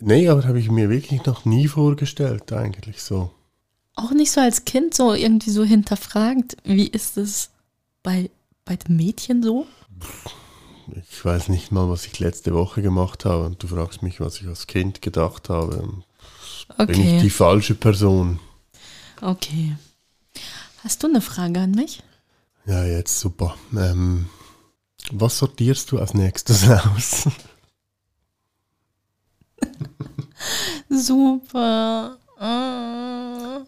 Nee, 0.01 0.27
aber 0.29 0.45
habe 0.47 0.59
ich 0.59 0.69
mir 0.69 0.89
wirklich 0.89 1.23
noch 1.25 1.45
nie 1.45 1.67
vorgestellt, 1.67 2.51
eigentlich 2.51 3.01
so. 3.01 3.31
Auch 3.95 4.11
nicht 4.11 4.31
so 4.31 4.41
als 4.41 4.65
Kind 4.65 4.93
so 4.93 5.13
irgendwie 5.13 5.51
so 5.51 5.63
hinterfragt, 5.63 6.57
wie 6.63 6.87
ist 6.87 7.17
es 7.17 7.51
bei, 8.03 8.29
bei 8.65 8.75
den 8.75 8.95
Mädchen 8.95 9.43
so? 9.43 9.67
Ich 11.09 11.23
weiß 11.23 11.49
nicht 11.49 11.71
mal, 11.71 11.89
was 11.89 12.05
ich 12.07 12.19
letzte 12.19 12.53
Woche 12.53 12.81
gemacht 12.81 13.25
habe 13.25 13.45
und 13.45 13.61
du 13.61 13.67
fragst 13.67 14.01
mich, 14.01 14.19
was 14.19 14.41
ich 14.41 14.47
als 14.47 14.67
Kind 14.67 15.01
gedacht 15.01 15.49
habe. 15.49 16.03
Bin 16.85 16.99
ich 16.99 17.17
die 17.17 17.27
Okay. 17.27 17.29
falsche 17.29 17.75
Person? 17.75 18.39
Okay. 19.21 19.75
Hast 20.83 21.03
du 21.03 21.07
eine 21.07 21.21
Frage 21.21 21.59
an 21.59 21.71
mich? 21.71 22.01
Ja, 22.65 22.83
jetzt 22.85 23.19
super. 23.19 23.55
Ähm, 23.75 24.27
Was 25.11 25.37
sortierst 25.39 25.91
du 25.91 25.99
als 25.99 26.13
nächstes 26.13 26.67
aus? 26.69 27.27
Super. 30.89 32.17
Ah. 32.39 33.61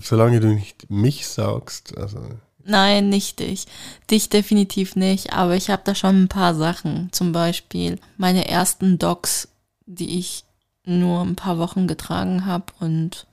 Solange 0.00 0.40
du 0.40 0.48
nicht 0.48 0.90
mich 0.90 1.26
sagst, 1.26 1.96
also 1.96 2.20
Nein, 2.64 3.08
nicht 3.08 3.40
dich. 3.40 3.66
Dich 4.10 4.28
definitiv 4.28 4.94
nicht, 4.94 5.32
aber 5.32 5.56
ich 5.56 5.70
habe 5.70 5.82
da 5.84 5.94
schon 5.94 6.24
ein 6.24 6.28
paar 6.28 6.54
Sachen. 6.54 7.08
Zum 7.12 7.32
Beispiel 7.32 7.98
meine 8.16 8.48
ersten 8.48 8.98
Docs, 8.98 9.48
die 9.86 10.18
ich 10.18 10.44
nur 10.84 11.22
ein 11.22 11.36
paar 11.36 11.58
Wochen 11.58 11.86
getragen 11.86 12.46
habe 12.46 12.66
und 12.80 13.26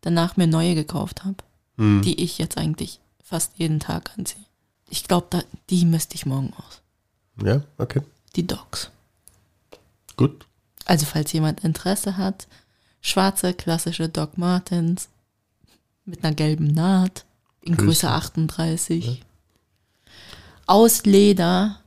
danach 0.00 0.36
mir 0.36 0.46
neue 0.46 0.74
gekauft 0.74 1.24
habe, 1.24 1.36
hm. 1.76 2.02
die 2.02 2.22
ich 2.22 2.38
jetzt 2.38 2.56
eigentlich 2.56 3.00
fast 3.22 3.52
jeden 3.56 3.80
Tag 3.80 4.10
anziehe. 4.16 4.44
Ich 4.88 5.04
glaube, 5.04 5.44
die 5.68 5.84
müsste 5.84 6.14
ich 6.14 6.24
morgen 6.24 6.52
aus. 6.56 6.80
Ja, 7.44 7.62
okay. 7.76 8.00
Die 8.36 8.46
Docs. 8.46 8.90
Gut. 10.16 10.46
Also 10.88 11.04
falls 11.04 11.32
jemand 11.32 11.62
Interesse 11.64 12.16
hat, 12.16 12.48
schwarze 13.02 13.52
klassische 13.52 14.08
Doc 14.08 14.38
Martens 14.38 15.10
mit 16.06 16.24
einer 16.24 16.34
gelben 16.34 16.66
Naht 16.68 17.26
in 17.60 17.76
Größe. 17.76 18.06
Größe 18.06 18.08
38. 18.08 19.22
Aus 20.66 21.04
Leder, 21.04 21.78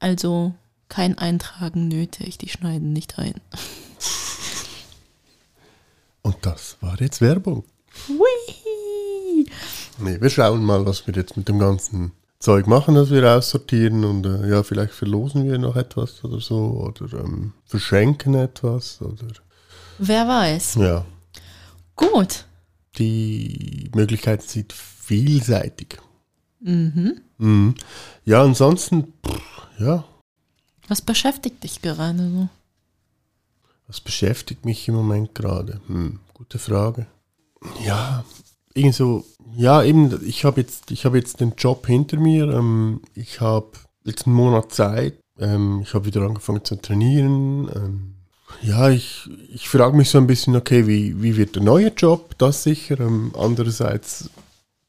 also 0.00 0.54
kein 0.90 1.16
Eintragen 1.16 1.88
nötig, 1.88 2.36
die 2.36 2.50
schneiden 2.50 2.92
nicht 2.92 3.18
ein. 3.18 3.34
Und 6.20 6.36
das 6.42 6.76
war 6.82 7.00
jetzt 7.00 7.22
Werbung. 7.22 7.64
Hui! 8.06 9.46
Nee, 9.98 10.20
wir 10.20 10.28
schauen 10.28 10.62
mal, 10.62 10.84
was 10.84 11.06
wir 11.06 11.14
jetzt 11.14 11.38
mit 11.38 11.48
dem 11.48 11.58
ganzen 11.58 12.12
Zeug 12.42 12.66
machen, 12.66 12.94
das 12.96 13.10
wir 13.10 13.24
aussortieren 13.36 14.04
und 14.04 14.26
äh, 14.26 14.48
ja, 14.50 14.62
vielleicht 14.64 14.92
verlosen 14.94 15.44
wir 15.44 15.58
noch 15.58 15.76
etwas 15.76 16.22
oder 16.24 16.40
so 16.40 16.56
oder 16.58 17.20
ähm, 17.20 17.52
verschenken 17.64 18.34
etwas 18.34 19.00
oder 19.00 19.28
Wer 19.98 20.26
weiß. 20.26 20.74
ja, 20.74 21.04
Gut. 21.94 22.44
die 22.98 23.90
Möglichkeiten 23.94 24.42
sind 24.46 24.72
vielseitig. 24.72 25.98
Mhm. 26.60 27.20
Mhm. 27.38 27.74
Ja, 28.24 28.42
ansonsten, 28.42 29.12
pff, 29.24 29.40
ja, 29.78 30.04
Was 30.88 31.00
beschäftigt 31.00 31.62
dich 31.62 31.80
gerade 31.80 32.18
so? 32.30 32.48
was 33.88 34.00
beschäftigt 34.00 34.64
mich 34.64 34.88
im 34.88 34.94
Moment 34.94 35.34
gerade? 35.34 35.80
Hm, 35.86 36.18
gute 36.34 36.58
Frage. 36.58 37.06
Ja, 37.84 38.24
irgendwie 38.74 38.92
so, 38.92 39.24
ja, 39.56 39.82
eben, 39.82 40.20
ich 40.26 40.44
habe 40.44 40.60
jetzt, 40.60 40.90
habe 41.04 41.18
jetzt 41.18 41.40
den 41.40 41.54
Job 41.56 41.86
hinter 41.86 42.18
mir. 42.18 42.48
Ähm, 42.48 43.00
ich 43.14 43.40
habe 43.40 43.72
jetzt 44.04 44.26
einen 44.26 44.36
Monat 44.36 44.72
Zeit. 44.72 45.18
Ähm, 45.38 45.80
ich 45.82 45.94
habe 45.94 46.06
wieder 46.06 46.22
angefangen 46.22 46.64
zu 46.64 46.76
trainieren. 46.76 47.70
Ähm, 47.74 48.14
ja, 48.62 48.90
ich, 48.90 49.28
ich 49.52 49.68
frage 49.68 49.96
mich 49.96 50.10
so 50.10 50.18
ein 50.18 50.26
bisschen, 50.26 50.56
okay, 50.56 50.86
wie, 50.86 51.22
wie 51.22 51.36
wird 51.36 51.56
der 51.56 51.62
neue 51.62 51.88
Job? 51.88 52.34
Das 52.38 52.62
sicher. 52.62 53.00
Ähm, 53.00 53.32
andererseits, 53.36 54.30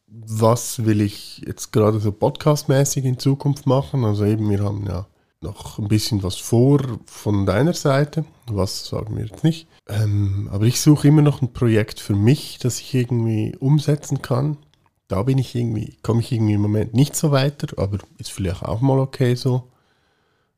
was 0.07 0.85
will 0.85 1.01
ich 1.01 1.41
jetzt 1.45 1.71
gerade 1.71 1.99
so 1.99 2.11
podcastmäßig 2.11 3.05
in 3.05 3.19
Zukunft 3.19 3.65
machen? 3.65 4.05
Also 4.05 4.25
eben, 4.25 4.49
wir 4.49 4.63
haben 4.63 4.85
ja 4.87 5.07
noch 5.43 5.77
ein 5.77 5.88
bisschen 5.88 6.23
was 6.23 6.35
vor 6.35 6.81
von 7.05 7.45
deiner 7.45 7.73
Seite. 7.73 8.25
Was 8.47 8.88
sagen 8.88 9.17
wir 9.17 9.25
jetzt 9.25 9.43
nicht. 9.43 9.67
Ähm, 9.88 10.50
aber 10.51 10.65
ich 10.65 10.79
suche 10.79 11.07
immer 11.07 11.21
noch 11.21 11.41
ein 11.41 11.53
Projekt 11.53 12.00
für 12.00 12.15
mich, 12.15 12.57
das 12.59 12.79
ich 12.79 12.93
irgendwie 12.93 13.55
umsetzen 13.59 14.21
kann. 14.21 14.57
Da 15.07 15.23
bin 15.23 15.38
ich 15.38 15.53
irgendwie, 15.53 15.97
komme 16.01 16.21
ich 16.21 16.31
irgendwie 16.31 16.53
im 16.53 16.62
Moment 16.62 16.93
nicht 16.93 17.15
so 17.15 17.31
weiter, 17.31 17.67
aber 17.77 18.00
ist 18.17 18.31
vielleicht 18.31 18.63
auch 18.63 18.81
mal 18.81 19.00
okay 19.00 19.35
so. 19.35 19.69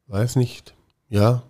Weiß 0.07 0.35
nicht. 0.35 0.75
Ja. 1.09 1.43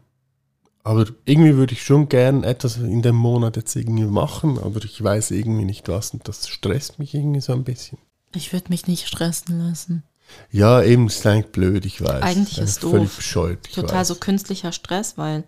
Aber 0.84 1.06
irgendwie 1.25 1.56
würde 1.56 1.74
ich 1.74 1.84
schon 1.84 2.10
gern 2.10 2.44
etwas 2.44 2.77
in 2.77 3.01
dem 3.01 3.15
Monat 3.15 3.58
jetzt 3.58 3.75
irgendwie 3.75 4.06
machen, 4.06 4.60
aber 4.60 4.84
ich 4.84 5.04
weiß 5.04 5.32
irgendwie 5.32 5.65
nicht 5.65 5.88
was 5.88 6.12
und 6.12 6.27
das 6.27 6.48
stresst 6.48 7.00
mich 7.00 7.15
irgendwie 7.15 7.42
so 7.42 7.54
ein 7.54 7.63
bisschen. 7.63 7.98
Ich 8.36 8.54
würde 8.54 8.70
mich 8.70 8.86
nicht 8.86 9.08
stressen 9.08 9.60
lassen. 9.60 10.04
Ja, 10.51 10.82
eben, 10.82 11.08
ist 11.08 11.25
eigentlich 11.25 11.51
blöd, 11.51 11.86
ich 11.86 12.01
weiß. 12.01 12.22
Eigentlich 12.22 12.58
ist 12.60 12.79
völlig 12.79 13.08
doof. 13.10 13.15
bescheuert. 13.17 13.60
Ich 13.67 13.75
Total 13.75 14.00
weiß. 14.01 14.08
so 14.08 14.15
künstlicher 14.15 14.72
Stress, 14.72 15.17
weil 15.17 15.44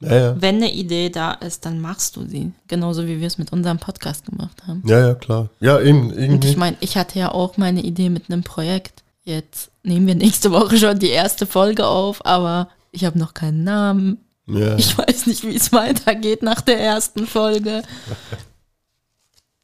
Ja, 0.00 0.14
ja. 0.16 0.40
wenn 0.42 0.56
eine 0.56 0.72
Idee 0.72 1.10
da 1.10 1.32
ist, 1.32 1.64
dann 1.64 1.80
machst 1.80 2.16
du 2.16 2.26
sie. 2.26 2.52
Genauso 2.66 3.06
wie 3.06 3.20
wir 3.20 3.26
es 3.26 3.38
mit 3.38 3.52
unserem 3.52 3.78
Podcast 3.78 4.24
gemacht 4.26 4.62
haben. 4.66 4.82
ja, 4.86 4.98
ja, 5.08 5.14
klar. 5.14 5.50
Ja, 5.60 5.80
eben, 5.80 6.10
Und 6.10 6.18
irgendwie. 6.18 6.48
ich 6.50 6.56
meine, 6.56 6.76
ich 6.80 6.96
hatte 6.96 7.18
ja 7.18 7.30
auch 7.32 7.56
meine 7.56 7.82
Idee 7.82 8.08
mit 8.10 8.30
einem 8.30 8.42
Projekt. 8.42 9.02
Jetzt 9.24 9.70
nehmen 9.82 10.06
wir 10.06 10.14
nächste 10.14 10.50
Woche 10.52 10.76
schon 10.78 10.98
die 10.98 11.10
erste 11.10 11.46
Folge 11.46 11.86
auf, 11.86 12.24
aber 12.24 12.68
ich 12.92 13.04
habe 13.04 13.18
noch 13.18 13.34
keinen 13.34 13.64
Namen. 13.64 14.18
ja. 14.46 14.76
Ich 14.76 14.96
weiß 14.96 15.26
nicht, 15.26 15.44
wie 15.44 15.54
es 15.56 15.72
weitergeht 15.72 16.42
nach 16.42 16.60
der 16.62 16.80
ersten 16.80 17.26
Folge. 17.26 17.82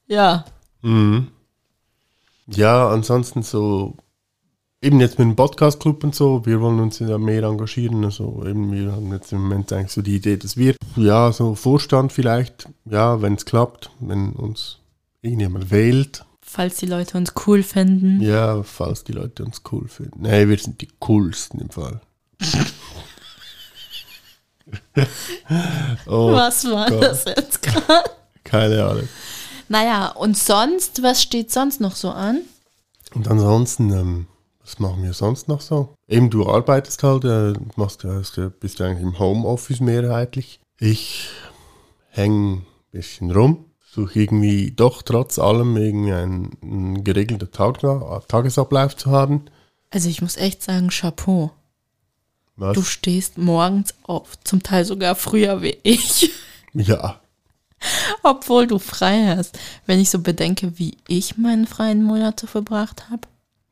Ja, 0.07 0.45
Mhm. 0.83 1.29
Ja, 2.47 2.89
ansonsten 2.91 3.43
so, 3.43 3.97
eben 4.85 5.01
jetzt 5.01 5.19
mit 5.19 5.27
dem 5.27 5.35
Podcast-Club 5.35 6.05
und 6.05 6.15
so, 6.15 6.45
wir 6.45 6.61
wollen 6.61 6.79
uns 6.79 6.99
ja 6.99 7.17
mehr 7.17 7.45
engagieren. 7.45 8.05
Also 8.05 8.45
eben, 8.47 8.71
wir 8.71 8.93
haben 8.93 9.11
jetzt 9.13 9.33
im 9.33 9.41
Moment 9.43 9.73
eigentlich 9.73 9.93
so 9.93 10.03
die 10.03 10.17
Idee, 10.17 10.37
dass 10.37 10.59
wir, 10.59 10.77
ja, 10.97 11.33
so 11.33 11.55
Vorstand 11.55 12.13
vielleicht, 12.13 12.69
ja, 12.85 13.23
wenn 13.23 13.35
es 13.35 13.47
klappt, 13.47 13.91
wenn 14.01 14.33
uns 14.33 14.79
irgendjemand 15.23 15.71
wählt, 15.71 16.25
falls 16.43 16.77
die 16.77 16.87
Leute 16.87 17.17
uns 17.17 17.33
cool 17.47 17.63
finden. 17.63 18.21
ja, 18.21 18.63
falls 18.63 19.05
die 19.05 19.13
Leute 19.13 19.45
uns 19.45 19.63
cool 19.73 19.89
finden. 19.89 20.21
Nee, 20.23 20.47
wir 20.49 20.59
sind 20.59 20.81
die 20.83 20.89
coolsten 21.01 21.61
im 21.61 21.71
Fall. 21.71 22.01
oh, 26.07 26.33
Was 26.33 26.71
war 26.71 26.91
Gott. 26.91 27.03
das 27.03 27.25
jetzt 27.25 27.63
gerade? 27.63 28.11
keine 28.45 28.85
Ahnung. 28.85 29.09
Naja, 29.69 30.09
und 30.11 30.37
sonst, 30.37 31.03
was 31.03 31.23
steht 31.23 31.51
sonst 31.51 31.81
noch 31.81 31.97
so 31.97 32.11
an? 32.11 32.43
Und 33.15 33.29
ansonsten, 33.29 33.91
ähm, 33.91 34.27
was 34.65 34.79
machen 34.79 35.03
wir 35.03 35.13
sonst 35.13 35.47
noch 35.49 35.61
so? 35.61 35.95
Eben, 36.09 36.31
du 36.31 36.49
arbeitest 36.49 37.03
halt, 37.03 37.25
äh, 37.25 37.53
machst, 37.77 38.03
hast 38.05 38.37
ja- 38.39 38.49
bist 38.49 38.81
eigentlich 38.81 39.03
im 39.03 39.19
Homeoffice 39.19 39.81
mehrheitlich. 39.81 40.59
Ich 40.79 41.29
hänge 42.09 42.57
ein 42.59 42.67
bisschen 42.91 43.31
rum, 43.31 43.67
suche 43.93 44.21
irgendwie 44.21 44.71
doch 44.71 45.03
trotz 45.03 45.39
allem 45.39 45.77
irgendwie 45.77 46.13
einen, 46.13 46.57
einen 46.63 47.05
geregelten 47.05 47.51
Tag, 47.53 47.81
Tagesablauf 48.29 48.97
zu 48.97 49.11
haben. 49.11 49.45
Also 49.91 50.09
ich 50.09 50.23
muss 50.23 50.37
echt 50.37 50.63
sagen, 50.63 50.89
Chapeau. 50.89 51.51
Was? 52.57 52.75
Du 52.75 52.83
stehst 52.83 53.37
morgens 53.37 53.95
auf, 54.05 54.39
zum 54.45 54.63
Teil 54.63 54.85
sogar 54.85 55.15
früher 55.17 55.61
wie 55.61 55.77
ich, 55.83 56.31
ja, 56.73 57.21
obwohl 58.23 58.67
du 58.67 58.79
frei 58.79 59.35
hast. 59.37 59.59
Wenn 59.87 59.99
ich 60.01 60.09
so 60.11 60.21
bedenke, 60.21 60.79
wie 60.79 60.97
ich 61.09 61.37
meinen 61.37 61.67
freien 61.67 62.03
Monate 62.03 62.47
verbracht 62.47 63.11
habe. 63.11 63.27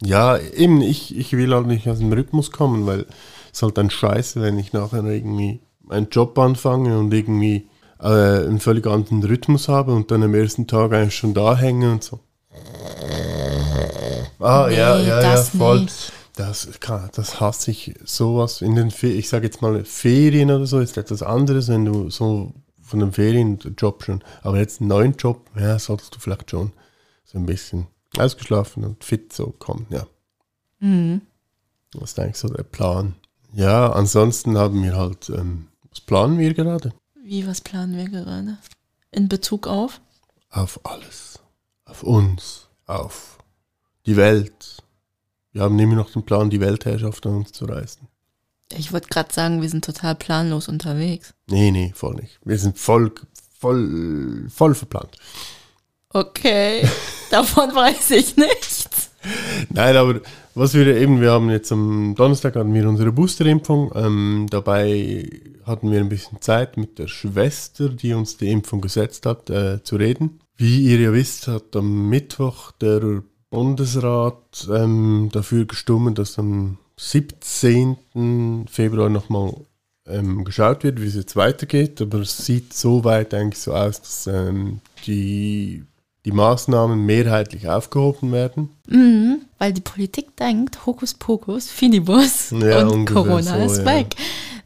Ja, 0.05 0.39
eben, 0.39 0.81
ich, 0.81 1.17
ich 1.17 1.33
will 1.33 1.55
halt 1.55 1.67
nicht 1.67 1.89
aus 1.89 1.99
dem 1.99 2.13
Rhythmus 2.13 2.51
kommen, 2.51 2.87
weil 2.87 3.01
es 3.01 3.59
ist 3.59 3.63
halt 3.63 3.79
dann 3.79 3.91
scheiße, 3.91 4.41
wenn 4.41 4.59
ich 4.59 4.73
nachher 4.73 5.05
irgendwie 5.05 5.61
einen 5.89 6.09
Job 6.11 6.39
anfange 6.39 6.99
und 6.99 7.13
irgendwie 7.13 7.69
äh, 8.01 8.07
einen 8.07 8.61
völlig 8.61 8.87
anderen 8.87 9.23
Rhythmus 9.23 9.69
habe 9.69 9.93
und 9.95 10.11
dann 10.11 10.23
am 10.23 10.35
ersten 10.35 10.67
Tag 10.67 10.93
eigentlich 10.93 11.17
schon 11.17 11.35
da 11.35 11.57
hänge 11.57 11.93
und 11.93 12.03
so. 12.03 12.21
Ah, 14.39 14.69
ja, 14.69 14.97
Nee, 14.99 15.07
ja, 15.07 15.21
ja, 15.21 15.21
das 15.21 15.51
voll. 15.51 15.83
nicht. 15.83 16.13
Das, 16.35 16.69
kann, 16.81 17.11
das 17.15 17.41
hasse 17.41 17.71
ich 17.71 17.95
sowas. 18.05 18.63
In 18.63 18.75
den, 18.75 18.91
Fe 18.91 19.09
ich 19.09 19.29
sage 19.29 19.47
jetzt 19.47 19.61
mal, 19.61 19.85
Ferien 19.85 20.51
oder 20.51 20.67
so 20.67 20.81
ist 20.81 20.97
etwas 20.97 21.23
anderes, 21.23 21.69
wenn 21.69 21.85
du 21.85 22.11
so 22.11 22.55
von 22.81 23.01
den 23.01 23.13
Ferien 23.13 23.59
den 23.59 23.75
Job 23.77 24.03
schon, 24.03 24.23
aber 24.43 24.59
jetzt 24.59 24.81
einen 24.81 24.89
neuen 24.89 25.15
Job, 25.17 25.49
ja, 25.59 25.79
solltest 25.79 26.15
du 26.15 26.19
vielleicht 26.19 26.51
schon 26.51 26.73
so 27.25 27.39
ein 27.39 27.47
bisschen 27.47 27.87
ausgeschlafen 28.19 28.85
und 28.85 29.05
fit 29.05 29.33
so 29.33 29.55
kommen, 29.59 29.87
ja. 29.91 30.07
Mhm. 30.81 31.23
Das 31.93 32.13
ist 32.13 32.19
eigentlich 32.19 32.39
so 32.39 32.49
der 32.49 32.63
Plan. 32.63 33.15
Ja, 33.55 33.93
ansonsten 33.93 34.57
haben 34.57 34.83
wir 34.83 34.97
halt, 34.97 35.29
ähm, 35.31 35.69
was 35.91 36.01
planen 36.01 36.39
wir 36.39 36.55
gerade? 36.55 36.93
Wie, 37.23 37.47
was 37.47 37.61
planen 37.61 37.97
wir 37.97 38.09
gerade? 38.09 38.59
In 39.11 39.29
Bezug 39.29 39.67
auf? 39.67 40.01
Auf 40.51 40.81
alles. 40.85 41.39
Auf 41.85 42.03
uns. 42.03 42.69
Auf 42.87 43.39
die 44.07 44.17
Welt. 44.17 44.79
Wir 45.53 45.63
haben 45.63 45.79
immer 45.79 45.97
noch 45.97 46.11
den 46.11 46.25
Plan, 46.25 46.51
die 46.51 46.61
Weltherrschaft 46.61 47.27
an 47.27 47.37
uns 47.37 47.53
zu 47.53 47.67
reißen. 47.67 48.09
Ich 48.75 48.93
wollte 48.93 49.09
gerade 49.09 49.33
sagen, 49.33 49.61
wir 49.61 49.69
sind 49.69 49.85
total 49.85 50.15
planlos 50.15 50.69
unterwegs. 50.69 51.35
Nee, 51.47 51.71
nee, 51.71 51.93
voll 51.95 52.15
nicht. 52.15 52.39
Wir 52.43 52.59
sind 52.59 52.79
voll, 52.79 53.13
voll, 53.59 54.47
voll 54.49 54.75
verplant. 54.75 55.19
Okay, 56.13 56.87
davon 57.31 57.71
weiß 57.75 58.11
ich 58.13 58.37
nichts. 58.37 59.11
Nein, 59.71 59.97
aber 59.97 60.21
was 60.55 60.75
wir 60.75 60.87
eben, 60.87 61.21
wir 61.21 61.31
haben 61.31 61.49
jetzt 61.51 61.73
am 61.73 62.15
Donnerstag 62.15 62.57
hatten 62.57 62.75
wir 62.75 62.89
unsere 62.89 63.13
Boosterimpfung. 63.13 63.93
Ähm, 63.95 64.47
dabei 64.51 65.29
hatten 65.65 65.91
wir 65.91 66.01
ein 66.01 66.09
bisschen 66.09 66.41
Zeit 66.41 66.77
mit 66.77 66.99
der 66.99 67.09
Schwester, 67.09 67.89
die 67.89 68.13
uns 68.13 68.37
die 68.37 68.51
Impfung 68.51 68.81
gesetzt 68.81 69.25
hat, 69.25 69.49
äh, 69.49 69.83
zu 69.83 69.97
reden. 69.97 70.41
Wie 70.57 70.85
ihr 70.85 71.01
ja 71.01 71.13
wisst, 71.13 71.49
hat 71.49 71.75
am 71.77 72.09
Mittwoch 72.09 72.73
der 72.73 73.23
Bundesrat 73.51 74.69
ähm, 74.71 75.31
dafür 75.33 75.65
gestimmt, 75.65 76.19
dass 76.19 76.35
dann 76.35 76.79
17. 76.99 78.67
Februar 78.69 79.09
nochmal 79.09 79.55
ähm, 80.07 80.45
geschaut 80.45 80.85
wird, 80.85 81.01
wie 81.01 81.07
es 81.07 81.15
jetzt 81.15 81.37
weitergeht. 81.37 82.01
Aber 82.03 82.19
es 82.19 82.45
sieht 82.45 82.75
soweit 82.75 83.33
eigentlich 83.35 83.61
so 83.61 83.73
aus, 83.73 84.01
dass 84.01 84.27
ähm, 84.27 84.81
die, 85.07 85.85
die 86.25 86.33
Maßnahmen 86.33 87.05
mehrheitlich 87.05 87.69
aufgehoben 87.69 88.31
werden. 88.33 88.71
Mhm, 88.89 89.43
weil 89.59 89.73
die 89.73 89.81
Politik 89.81 90.37
denkt, 90.37 90.87
Hokus 90.87 91.15
Pokus, 91.15 91.69
Finibus 91.69 92.51
Ja, 92.51 92.87
und 92.87 93.07
Corona 93.07 93.43
so, 93.43 93.73
ist 93.73 93.79
ja. 93.79 93.85
weg. 93.87 94.15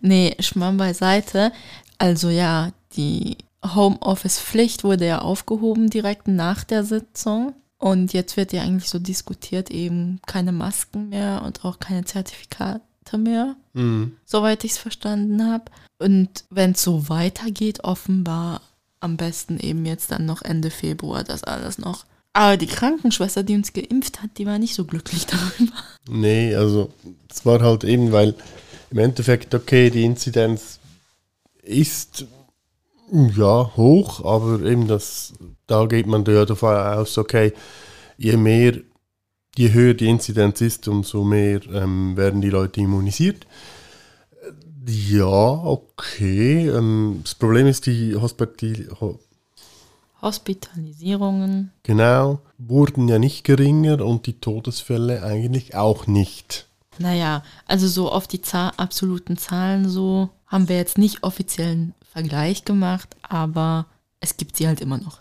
Nee, 0.00 0.36
Schmamm 0.40 0.76
beiseite. 0.76 1.52
Also 1.98 2.28
ja, 2.28 2.72
die 2.96 3.38
Homeoffice-Pflicht 3.64 4.84
wurde 4.84 5.06
ja 5.06 5.20
aufgehoben 5.20 5.88
direkt 5.90 6.28
nach 6.28 6.64
der 6.64 6.84
Sitzung. 6.84 7.54
Und 7.78 8.12
jetzt 8.12 8.36
wird 8.36 8.52
ja 8.52 8.62
eigentlich 8.62 8.88
so 8.88 8.98
diskutiert, 8.98 9.70
eben 9.70 10.20
keine 10.26 10.52
Masken 10.52 11.10
mehr 11.10 11.42
und 11.44 11.64
auch 11.64 11.78
keine 11.78 12.04
Zertifikate 12.04 12.80
mehr, 13.18 13.54
Mhm. 13.74 14.16
soweit 14.24 14.64
ich 14.64 14.72
es 14.72 14.78
verstanden 14.78 15.46
habe. 15.50 15.64
Und 15.98 16.44
wenn 16.50 16.72
es 16.72 16.82
so 16.82 17.08
weitergeht, 17.08 17.84
offenbar 17.84 18.60
am 19.06 19.16
besten 19.16 19.58
eben 19.58 19.86
jetzt 19.86 20.10
dann 20.10 20.26
noch 20.26 20.42
Ende 20.42 20.70
Februar 20.70 21.24
das 21.24 21.44
alles 21.44 21.78
noch. 21.78 22.04
Aber 22.34 22.58
die 22.58 22.66
Krankenschwester, 22.66 23.42
die 23.42 23.54
uns 23.54 23.72
geimpft 23.72 24.20
hat, 24.20 24.30
die 24.36 24.44
war 24.44 24.58
nicht 24.58 24.74
so 24.74 24.84
glücklich 24.84 25.24
darüber. 25.26 25.72
Nee, 26.06 26.54
also 26.54 26.92
es 27.30 27.46
war 27.46 27.60
halt 27.60 27.82
eben, 27.84 28.12
weil 28.12 28.34
im 28.90 28.98
Endeffekt, 28.98 29.54
okay, 29.54 29.88
die 29.88 30.04
Inzidenz 30.04 30.80
ist 31.62 32.26
ja 33.10 33.70
hoch, 33.76 34.24
aber 34.24 34.60
eben 34.66 34.86
das, 34.86 35.32
da 35.66 35.86
geht 35.86 36.06
man 36.06 36.24
ja 36.26 36.44
davon 36.44 36.76
aus, 36.76 37.16
okay, 37.16 37.52
je 38.18 38.36
mehr, 38.36 38.74
je 39.56 39.72
höher 39.72 39.94
die 39.94 40.08
Inzidenz 40.08 40.60
ist, 40.60 40.88
umso 40.88 41.24
mehr 41.24 41.60
ähm, 41.72 42.16
werden 42.16 42.40
die 42.40 42.50
Leute 42.50 42.80
immunisiert. 42.80 43.46
Ja, 44.88 45.26
okay. 45.26 46.68
Ähm, 46.68 47.20
das 47.22 47.34
Problem 47.34 47.66
ist, 47.66 47.86
die 47.86 48.14
Hospital, 48.14 48.88
ho, 49.00 49.18
Hospitalisierungen. 50.22 51.72
genau, 51.82 52.40
wurden 52.58 53.08
ja 53.08 53.18
nicht 53.18 53.44
geringer 53.44 54.04
und 54.04 54.26
die 54.26 54.40
Todesfälle 54.40 55.22
eigentlich 55.22 55.74
auch 55.74 56.06
nicht. 56.06 56.68
Naja, 56.98 57.42
also 57.66 57.88
so 57.88 58.10
auf 58.10 58.26
die 58.26 58.40
Zahl, 58.40 58.72
absoluten 58.76 59.36
Zahlen 59.36 59.88
so 59.88 60.30
haben 60.46 60.68
wir 60.68 60.76
jetzt 60.76 60.98
nicht 60.98 61.22
offiziellen 61.22 61.94
Vergleich 62.10 62.64
gemacht, 62.64 63.16
aber 63.22 63.86
es 64.20 64.36
gibt 64.36 64.56
sie 64.56 64.66
halt 64.66 64.80
immer 64.80 64.98
noch. 64.98 65.20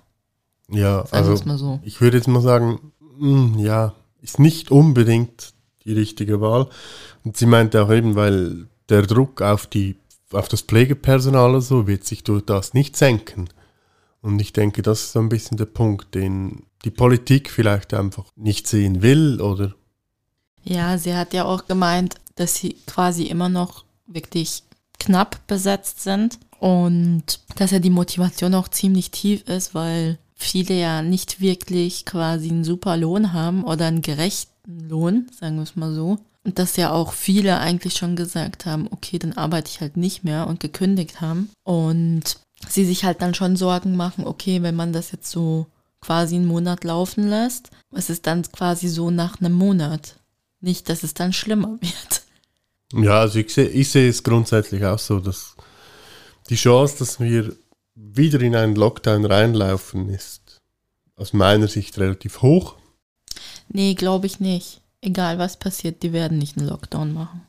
Ja, 0.70 1.06
Sagen 1.06 1.28
also 1.30 1.46
mal 1.46 1.58
so. 1.58 1.80
ich 1.84 2.00
würde 2.02 2.18
jetzt 2.18 2.28
mal 2.28 2.42
sagen, 2.42 2.92
mm, 3.20 3.60
ja, 3.60 3.94
ist 4.22 4.40
nicht 4.40 4.72
unbedingt 4.72 5.54
die 5.84 5.94
richtige 5.94 6.42
Wahl. 6.42 6.70
Und 7.24 7.38
sie 7.38 7.46
meinte 7.46 7.84
auch 7.84 7.92
eben, 7.92 8.16
weil 8.16 8.68
der 8.90 9.04
Druck 9.04 9.42
auf 9.42 9.68
die 9.68 9.96
auf 10.32 10.48
das 10.48 10.62
Pflegepersonal 10.62 11.52
oder 11.52 11.62
so 11.62 11.88
wird 11.88 12.04
sich 12.04 12.24
durch 12.24 12.44
das 12.44 12.74
nicht 12.74 12.98
senken. 12.98 13.48
Und 14.22 14.40
ich 14.40 14.54
denke, 14.54 14.82
das 14.82 15.02
ist 15.02 15.12
so 15.14 15.20
ein 15.20 15.30
bisschen 15.30 15.58
der 15.58 15.66
Punkt, 15.66 16.16
den 16.16 16.64
die 16.84 16.92
Politik 16.92 17.50
vielleicht 17.50 17.94
einfach 17.94 18.26
nicht 18.36 18.68
sehen 18.68 19.02
will 19.02 19.40
oder 19.42 19.76
Ja, 20.64 20.98
sie 20.98 21.16
hat 21.16 21.34
ja 21.34 21.46
auch 21.46 21.68
gemeint, 21.68 22.16
dass 22.36 22.56
sie 22.56 22.76
quasi 22.86 23.24
immer 23.24 23.50
noch 23.50 23.86
wirklich 24.08 24.64
knapp 25.00 25.46
besetzt 25.48 26.02
sind 26.02 26.40
und 26.60 27.40
dass 27.56 27.72
ja 27.72 27.80
die 27.80 27.90
Motivation 27.90 28.56
auch 28.56 28.68
ziemlich 28.68 29.12
tief 29.12 29.48
ist, 29.48 29.76
weil 29.76 30.18
viele 30.36 30.76
ja 30.76 31.02
nicht 31.02 31.40
wirklich 31.42 32.06
quasi 32.06 32.50
einen 32.50 32.64
super 32.64 32.98
Lohn 32.98 33.34
haben 33.34 33.64
oder 33.64 33.88
einen 33.88 34.02
gerechten 34.02 34.90
Lohn, 34.90 35.28
sagen 35.38 35.58
wir 35.58 35.64
es 35.64 35.76
mal 35.76 35.94
so. 35.94 36.18
Und 36.46 36.60
dass 36.60 36.78
ja 36.78 36.92
auch 36.92 37.12
viele 37.12 37.58
eigentlich 37.58 37.96
schon 37.96 38.16
gesagt 38.16 38.68
haben, 38.68 38.88
okay, 38.92 39.18
dann 39.18 39.34
arbeite 39.34 39.70
ich 39.70 39.82
halt 39.82 39.98
nicht 39.98 40.24
mehr 40.24 40.46
und 40.46 40.60
gekündigt 40.60 41.20
haben. 41.20 41.50
Und 41.64 42.38
sie 42.70 42.86
sich 42.86 43.04
halt 43.04 43.22
dann 43.22 43.34
schon 43.34 43.56
Sorgen 43.56 43.96
machen, 43.96 44.26
okay, 44.26 44.62
wenn 44.62 44.76
man 44.76 44.94
das 44.94 45.12
jetzt 45.12 45.32
so 45.32 45.66
quasi 46.02 46.36
einen 46.36 46.46
Monat 46.46 46.84
laufen 46.84 47.28
lässt, 47.28 47.72
was 47.90 48.12
ist 48.12 48.28
dann 48.28 48.44
quasi 48.44 48.88
so 48.90 49.10
nach 49.10 49.40
einem 49.40 49.54
Monat? 49.54 50.18
Nicht, 50.62 50.88
dass 50.88 51.02
es 51.02 51.16
dann 51.16 51.34
schlimmer 51.34 51.78
wird. 51.82 52.24
Ja, 52.94 53.22
also 53.22 53.40
ich 53.40 53.52
sehe, 53.52 53.68
ich 53.68 53.90
sehe 53.90 54.08
es 54.08 54.24
grundsätzlich 54.24 54.86
auch 54.86 55.00
so, 55.00 55.20
dass 55.20 55.56
die 56.50 56.56
Chance, 56.56 56.98
dass 57.00 57.20
wir 57.20 57.56
wieder 57.96 58.40
in 58.42 58.56
einen 58.56 58.76
Lockdown 58.76 59.26
reinlaufen, 59.26 60.10
ist 60.10 60.62
aus 61.16 61.34
meiner 61.34 61.68
Sicht 61.68 61.98
relativ 61.98 62.44
hoch. 62.44 62.76
Nee, 63.68 63.96
glaube 63.96 64.28
ich 64.28 64.40
nicht. 64.40 64.82
Egal 65.06 65.38
was 65.38 65.58
passiert, 65.58 66.02
die 66.02 66.14
werden 66.14 66.40
nicht 66.40 66.58
einen 66.58 66.68
Lockdown 66.68 67.14
machen. 67.14 67.44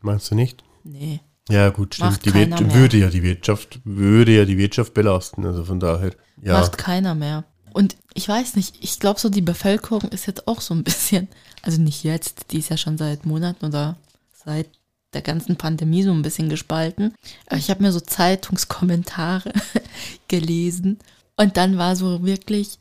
Meinst 0.00 0.30
du 0.30 0.34
nicht? 0.34 0.62
Nee. 0.84 1.20
Ja, 1.48 1.70
gut, 1.70 1.94
stimmt. 1.94 2.10
Macht 2.10 2.26
Die 2.26 2.30
mehr. 2.32 2.74
würde 2.74 2.98
ja 2.98 3.08
die 3.08 3.22
Wirtschaft, 3.22 3.80
würde 3.84 4.36
ja 4.36 4.44
die 4.44 4.58
Wirtschaft 4.58 4.92
belasten. 4.92 5.46
Also 5.46 5.64
von 5.64 5.80
daher, 5.80 6.12
ja. 6.42 6.60
Macht 6.60 6.76
keiner 6.76 7.14
mehr. 7.14 7.44
Und 7.72 7.96
ich 8.12 8.28
weiß 8.28 8.56
nicht, 8.56 8.76
ich 8.80 9.00
glaube 9.00 9.18
so, 9.20 9.30
die 9.30 9.40
Bevölkerung 9.40 10.02
ist 10.10 10.26
jetzt 10.26 10.46
auch 10.46 10.60
so 10.60 10.74
ein 10.74 10.84
bisschen, 10.84 11.28
also 11.62 11.80
nicht 11.80 12.04
jetzt, 12.04 12.50
die 12.50 12.58
ist 12.58 12.68
ja 12.68 12.76
schon 12.76 12.98
seit 12.98 13.24
Monaten 13.24 13.64
oder 13.64 13.96
seit 14.34 14.68
der 15.14 15.22
ganzen 15.22 15.56
Pandemie 15.56 16.02
so 16.02 16.12
ein 16.12 16.20
bisschen 16.22 16.50
gespalten. 16.50 17.14
Aber 17.46 17.56
ich 17.56 17.70
habe 17.70 17.82
mir 17.82 17.92
so 17.92 18.00
Zeitungskommentare 18.00 19.52
gelesen 20.28 20.98
und 21.36 21.56
dann 21.56 21.78
war 21.78 21.96
so 21.96 22.22
wirklich, 22.24 22.78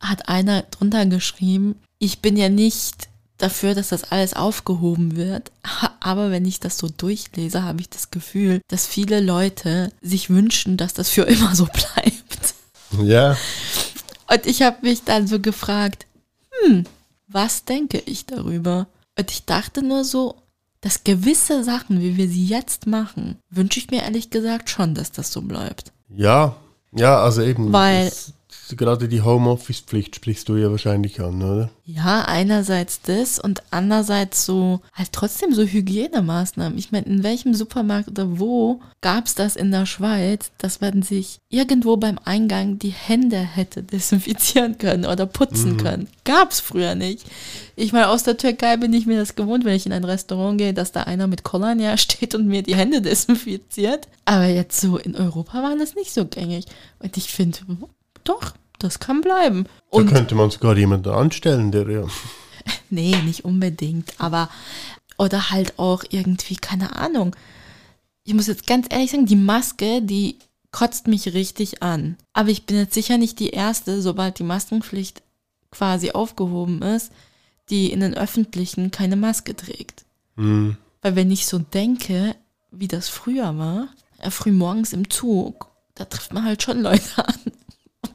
hat 0.00 0.28
einer 0.28 0.62
drunter 0.62 1.06
geschrieben, 1.06 1.76
ich 2.00 2.20
bin 2.20 2.36
ja 2.36 2.48
nicht 2.48 3.08
dafür, 3.42 3.74
dass 3.74 3.88
das 3.88 4.10
alles 4.12 4.34
aufgehoben 4.34 5.16
wird, 5.16 5.50
aber 6.00 6.30
wenn 6.30 6.44
ich 6.44 6.60
das 6.60 6.78
so 6.78 6.88
durchlese, 6.88 7.62
habe 7.62 7.80
ich 7.80 7.88
das 7.90 8.10
Gefühl, 8.10 8.60
dass 8.68 8.86
viele 8.86 9.20
Leute 9.20 9.92
sich 10.00 10.30
wünschen, 10.30 10.76
dass 10.76 10.94
das 10.94 11.08
für 11.10 11.22
immer 11.28 11.54
so 11.54 11.66
bleibt. 11.66 12.54
Ja, 13.02 13.36
Und 14.28 14.46
ich 14.46 14.62
habe 14.62 14.78
mich 14.82 15.04
dann 15.04 15.26
so 15.26 15.38
gefragt, 15.40 16.06
hm, 16.64 16.84
was 17.28 17.64
denke 17.64 17.98
ich 18.06 18.26
darüber? 18.26 18.86
Und 19.18 19.30
ich 19.30 19.44
dachte 19.44 19.82
nur 19.82 20.04
so, 20.04 20.34
dass 20.80 21.04
gewisse 21.04 21.62
Sachen, 21.62 22.00
wie 22.00 22.16
wir 22.16 22.28
sie 22.28 22.46
jetzt 22.46 22.86
machen, 22.86 23.36
wünsche 23.50 23.78
ich 23.78 23.90
mir 23.90 24.02
ehrlich 24.02 24.30
gesagt 24.30 24.70
schon, 24.70 24.94
dass 24.94 25.12
das 25.12 25.30
so 25.32 25.42
bleibt. 25.42 25.92
ja, 26.08 26.56
ja, 26.92 27.22
also 27.22 27.42
eben. 27.42 27.72
Weil- 27.72 28.06
das, 28.06 28.32
gerade 28.76 29.08
die 29.08 29.22
Homeoffice-Pflicht 29.22 30.16
sprichst 30.16 30.48
du 30.48 30.56
ja 30.56 30.70
wahrscheinlich 30.70 31.20
an, 31.20 31.42
oder? 31.42 31.70
Ja, 31.84 32.22
einerseits 32.22 33.02
das 33.02 33.38
und 33.38 33.62
andererseits 33.70 34.44
so 34.44 34.80
halt 34.92 35.12
trotzdem 35.12 35.52
so 35.54 35.62
Hygienemaßnahmen. 35.62 36.78
Ich 36.78 36.92
meine, 36.92 37.06
in 37.06 37.22
welchem 37.22 37.54
Supermarkt 37.54 38.08
oder 38.08 38.38
wo 38.38 38.80
gab 39.00 39.26
es 39.26 39.34
das 39.34 39.56
in 39.56 39.70
der 39.70 39.86
Schweiz, 39.86 40.52
dass 40.58 40.80
man 40.80 41.02
sich 41.02 41.38
irgendwo 41.48 41.96
beim 41.96 42.18
Eingang 42.24 42.78
die 42.78 42.90
Hände 42.90 43.38
hätte 43.38 43.82
desinfizieren 43.82 44.78
können 44.78 45.04
oder 45.04 45.26
putzen 45.26 45.76
können? 45.76 46.08
Gab 46.24 46.52
es 46.52 46.60
früher 46.60 46.94
nicht. 46.94 47.26
Ich 47.76 47.92
meine, 47.92 48.08
aus 48.08 48.22
der 48.22 48.36
Türkei 48.36 48.76
bin 48.76 48.92
ich 48.92 49.06
mir 49.06 49.18
das 49.18 49.34
gewohnt, 49.34 49.64
wenn 49.64 49.74
ich 49.74 49.86
in 49.86 49.92
ein 49.92 50.04
Restaurant 50.04 50.58
gehe, 50.58 50.74
dass 50.74 50.92
da 50.92 51.02
einer 51.04 51.26
mit 51.26 51.42
Kolonia 51.42 51.96
steht 51.98 52.34
und 52.34 52.46
mir 52.46 52.62
die 52.62 52.76
Hände 52.76 53.02
desinfiziert. 53.02 54.06
Aber 54.24 54.46
jetzt 54.46 54.80
so 54.80 54.96
in 54.96 55.16
Europa 55.16 55.62
war 55.62 55.76
das 55.76 55.94
nicht 55.94 56.12
so 56.12 56.24
gängig. 56.26 56.66
Und 57.00 57.16
ich 57.16 57.32
finde, 57.32 57.58
doch, 58.24 58.54
das 58.82 58.98
kann 58.98 59.20
bleiben. 59.20 59.64
Da 59.64 59.98
Und 59.98 60.06
könnte 60.08 60.34
man 60.34 60.50
sogar 60.50 60.76
jemanden 60.76 61.10
anstellen, 61.10 61.70
der 61.72 61.88
ja. 61.88 62.04
Nee, 62.90 63.16
nicht 63.24 63.44
unbedingt, 63.44 64.14
aber 64.18 64.48
oder 65.16 65.50
halt 65.50 65.78
auch 65.78 66.04
irgendwie, 66.10 66.56
keine 66.56 66.96
Ahnung. 66.96 67.36
Ich 68.24 68.34
muss 68.34 68.46
jetzt 68.46 68.66
ganz 68.66 68.86
ehrlich 68.90 69.10
sagen, 69.10 69.26
die 69.26 69.36
Maske, 69.36 70.02
die 70.02 70.36
kotzt 70.72 71.06
mich 71.06 71.32
richtig 71.34 71.82
an. 71.82 72.16
Aber 72.32 72.48
ich 72.50 72.64
bin 72.66 72.76
jetzt 72.76 72.94
sicher 72.94 73.18
nicht 73.18 73.38
die 73.38 73.50
Erste, 73.50 74.02
sobald 74.02 74.38
die 74.38 74.44
Maskenpflicht 74.44 75.22
quasi 75.70 76.12
aufgehoben 76.12 76.82
ist, 76.82 77.12
die 77.70 77.92
in 77.92 78.00
den 78.00 78.14
Öffentlichen 78.14 78.90
keine 78.90 79.16
Maske 79.16 79.54
trägt. 79.56 80.04
Hm, 80.36 80.76
Weil 81.02 81.16
wenn 81.16 81.30
ich 81.30 81.46
so 81.46 81.58
denke, 81.58 82.34
wie 82.70 82.88
das 82.88 83.08
früher 83.08 83.56
war, 83.58 83.88
äh, 84.18 84.30
früh 84.30 84.52
morgens 84.52 84.92
im 84.92 85.10
Zug, 85.10 85.66
da 85.94 86.04
trifft 86.04 86.32
man 86.32 86.44
halt 86.44 86.62
schon 86.62 86.82
Leute 86.82 87.02
an. 87.26 87.34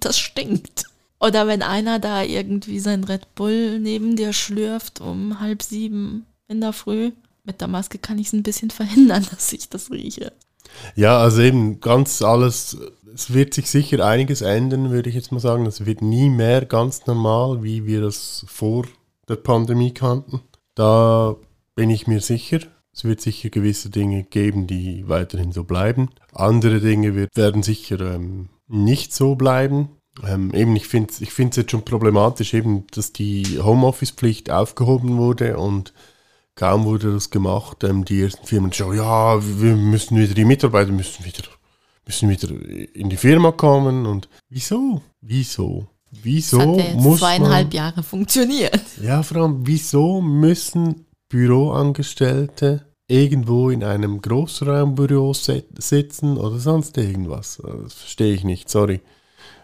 Das 0.06 0.20
stinkt. 0.20 0.86
Oder 1.20 1.48
wenn 1.48 1.64
einer 1.64 1.98
da 1.98 2.22
irgendwie 2.22 2.80
sein 2.80 3.04
Red 3.04 3.34
Bull 3.34 3.80
neben 3.80 4.16
dir 4.16 4.34
schlürft 4.34 5.02
um 5.02 5.40
halb 5.40 5.64
sieben 5.64 6.28
in 6.48 6.62
der 6.62 6.74
Früh. 6.74 7.12
Mit 7.44 7.60
der 7.60 7.68
Maske 7.68 7.98
kann 7.98 8.20
ich 8.20 8.28
es 8.28 8.34
ein 8.34 8.44
bisschen 8.44 8.70
verhindern, 8.70 9.26
dass 9.32 9.52
ich 9.52 9.68
das 9.68 9.90
rieche. 9.90 10.32
Ja, 10.96 11.18
also 11.18 11.42
eben 11.42 11.80
ganz 11.80 12.22
alles, 12.22 12.78
es 13.16 13.34
wird 13.34 13.56
sich 13.56 13.68
sicher 13.68 14.06
einiges 14.06 14.42
ändern, 14.42 14.92
würde 14.92 15.10
ich 15.10 15.16
jetzt 15.16 15.32
mal 15.32 15.40
sagen. 15.40 15.66
Es 15.66 15.88
wird 15.88 16.04
nie 16.04 16.30
mehr 16.30 16.66
ganz 16.66 17.08
normal, 17.08 17.64
wie 17.64 17.88
wir 17.88 18.02
das 18.02 18.46
vor 18.48 18.86
der 19.28 19.38
Pandemie 19.38 19.92
kannten. 19.92 20.42
Da 20.76 21.36
bin 21.74 21.90
ich 21.90 22.06
mir 22.06 22.22
sicher. 22.22 22.60
Es 22.94 23.06
wird 23.06 23.22
sicher 23.22 23.50
gewisse 23.50 23.90
Dinge 23.90 24.24
geben, 24.24 24.68
die 24.68 25.10
weiterhin 25.10 25.52
so 25.52 25.64
bleiben. 25.64 26.10
Andere 26.32 26.80
Dinge 26.80 27.16
wird, 27.16 27.36
werden 27.36 27.64
sicher 27.64 28.00
ähm, 28.02 28.50
nicht 28.68 29.14
so 29.14 29.36
bleiben. 29.36 29.90
Ähm, 30.26 30.54
eben, 30.54 30.76
ich 30.76 30.88
finde 30.88 31.12
es 31.12 31.22
ich 31.22 31.32
find's 31.32 31.58
jetzt 31.58 31.72
schon 31.72 31.84
problematisch, 31.84 32.54
eben, 32.54 32.88
dass 32.92 33.12
die 33.12 33.60
Homeoffice-Pflicht 33.62 34.50
aufgehoben 34.50 35.18
wurde 35.18 35.58
und 35.58 35.94
kaum 36.56 36.86
wurde 36.86 37.12
das 37.12 37.30
gemacht, 37.30 37.84
ähm, 37.84 38.06
die 38.06 38.22
ersten 38.22 38.46
Firmen 38.46 38.72
schon, 38.72 38.96
ja, 38.96 39.40
wir 39.42 39.76
müssen 39.76 40.18
wieder, 40.18 40.34
die 40.34 40.46
Mitarbeiter 40.46 40.92
müssen 40.92 41.26
wieder, 41.26 41.44
müssen 42.06 42.30
wieder 42.30 42.50
in 42.96 43.10
die 43.10 43.18
Firma 43.18 43.52
kommen 43.52 44.06
und 44.06 44.30
wieso? 44.50 45.02
Wieso? 45.20 45.88
Wieso 46.24 46.60
das 46.60 46.68
hat 46.68 46.78
ja 46.78 46.84
jetzt 46.86 47.04
muss 47.04 47.20
zweieinhalb 47.20 47.68
man, 47.68 47.76
Jahre 47.76 48.04
funktioniert. 48.04 48.82
Ja, 49.02 49.22
vor 49.22 49.42
allem, 49.42 49.68
wieso 49.68 50.22
müssen 50.22 51.08
Büroangestellte 51.28 52.86
irgendwo 53.08 53.70
in 53.70 53.84
einem 53.84 54.22
Großraumbüro 54.22 55.34
sit- 55.34 55.82
sitzen 55.82 56.38
oder 56.38 56.58
sonst 56.60 56.98
irgendwas? 56.98 57.62
Das 57.64 57.94
verstehe 57.94 58.34
ich 58.34 58.44
nicht, 58.44 58.70
sorry. 58.70 59.02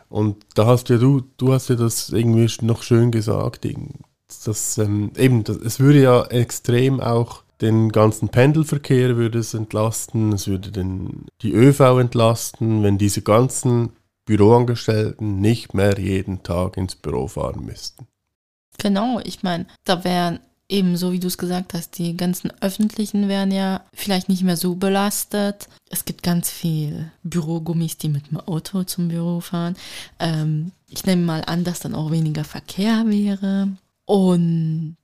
Und 0.10 0.46
da 0.56 0.66
hast 0.66 0.90
ja 0.90 0.98
du, 0.98 1.22
du 1.38 1.54
hast 1.54 1.70
ja 1.70 1.76
das 1.76 2.10
irgendwie 2.10 2.50
noch 2.66 2.84
schön 2.84 3.12
gesagt, 3.12 3.66
dass 4.46 4.78
ähm, 4.78 5.12
eben, 5.18 5.44
das, 5.44 5.58
es 5.58 5.80
würde 5.80 6.02
ja 6.02 6.26
extrem 6.26 7.00
auch 7.00 7.44
den 7.62 7.92
ganzen 7.92 8.30
Pendelverkehr 8.30 9.16
würde 9.18 9.40
es 9.40 9.54
entlasten, 9.54 10.34
es 10.34 10.48
würde 10.48 10.72
den, 10.72 11.28
die 11.42 11.54
ÖV 11.54 12.00
entlasten, 12.00 12.84
wenn 12.84 12.98
diese 12.98 13.22
ganzen 13.22 13.92
Büroangestellten 14.26 15.40
nicht 15.40 15.74
mehr 15.74 15.98
jeden 16.00 16.44
Tag 16.44 16.78
ins 16.78 16.96
Büro 16.96 17.28
fahren 17.28 17.66
müssten. 17.66 18.08
Genau, 18.80 19.20
ich 19.24 19.44
meine, 19.44 19.68
da 19.86 20.04
wären 20.04 20.40
eben 20.72 20.96
so, 20.96 21.12
wie 21.12 21.20
du 21.20 21.28
es 21.28 21.38
gesagt 21.38 21.74
hast, 21.74 21.98
die 21.98 22.16
ganzen 22.16 22.52
öffentlichen 22.62 23.28
wären 23.28 23.52
ja 23.52 23.84
vielleicht 23.94 24.30
nicht 24.30 24.44
mehr 24.44 24.58
so 24.58 24.76
belastet. 24.76 25.68
Es 25.90 26.06
gibt 26.06 26.24
ganz 26.24 26.50
viel 26.50 27.12
Bürogummis, 27.24 27.98
die 27.98 28.10
mit 28.10 28.32
dem 28.32 28.40
Auto 28.40 28.84
zum 28.84 29.10
Büro 29.10 29.42
fahren. 29.42 29.76
Ähm, 30.20 30.72
ich 30.88 31.06
nehme 31.06 31.24
mal 31.24 31.44
an, 31.46 31.64
dass 31.64 31.82
dann 31.82 31.94
auch 31.94 32.12
weniger 32.12 32.46
Verkehr 32.46 33.06
wäre 33.08 33.70
und 34.06 34.98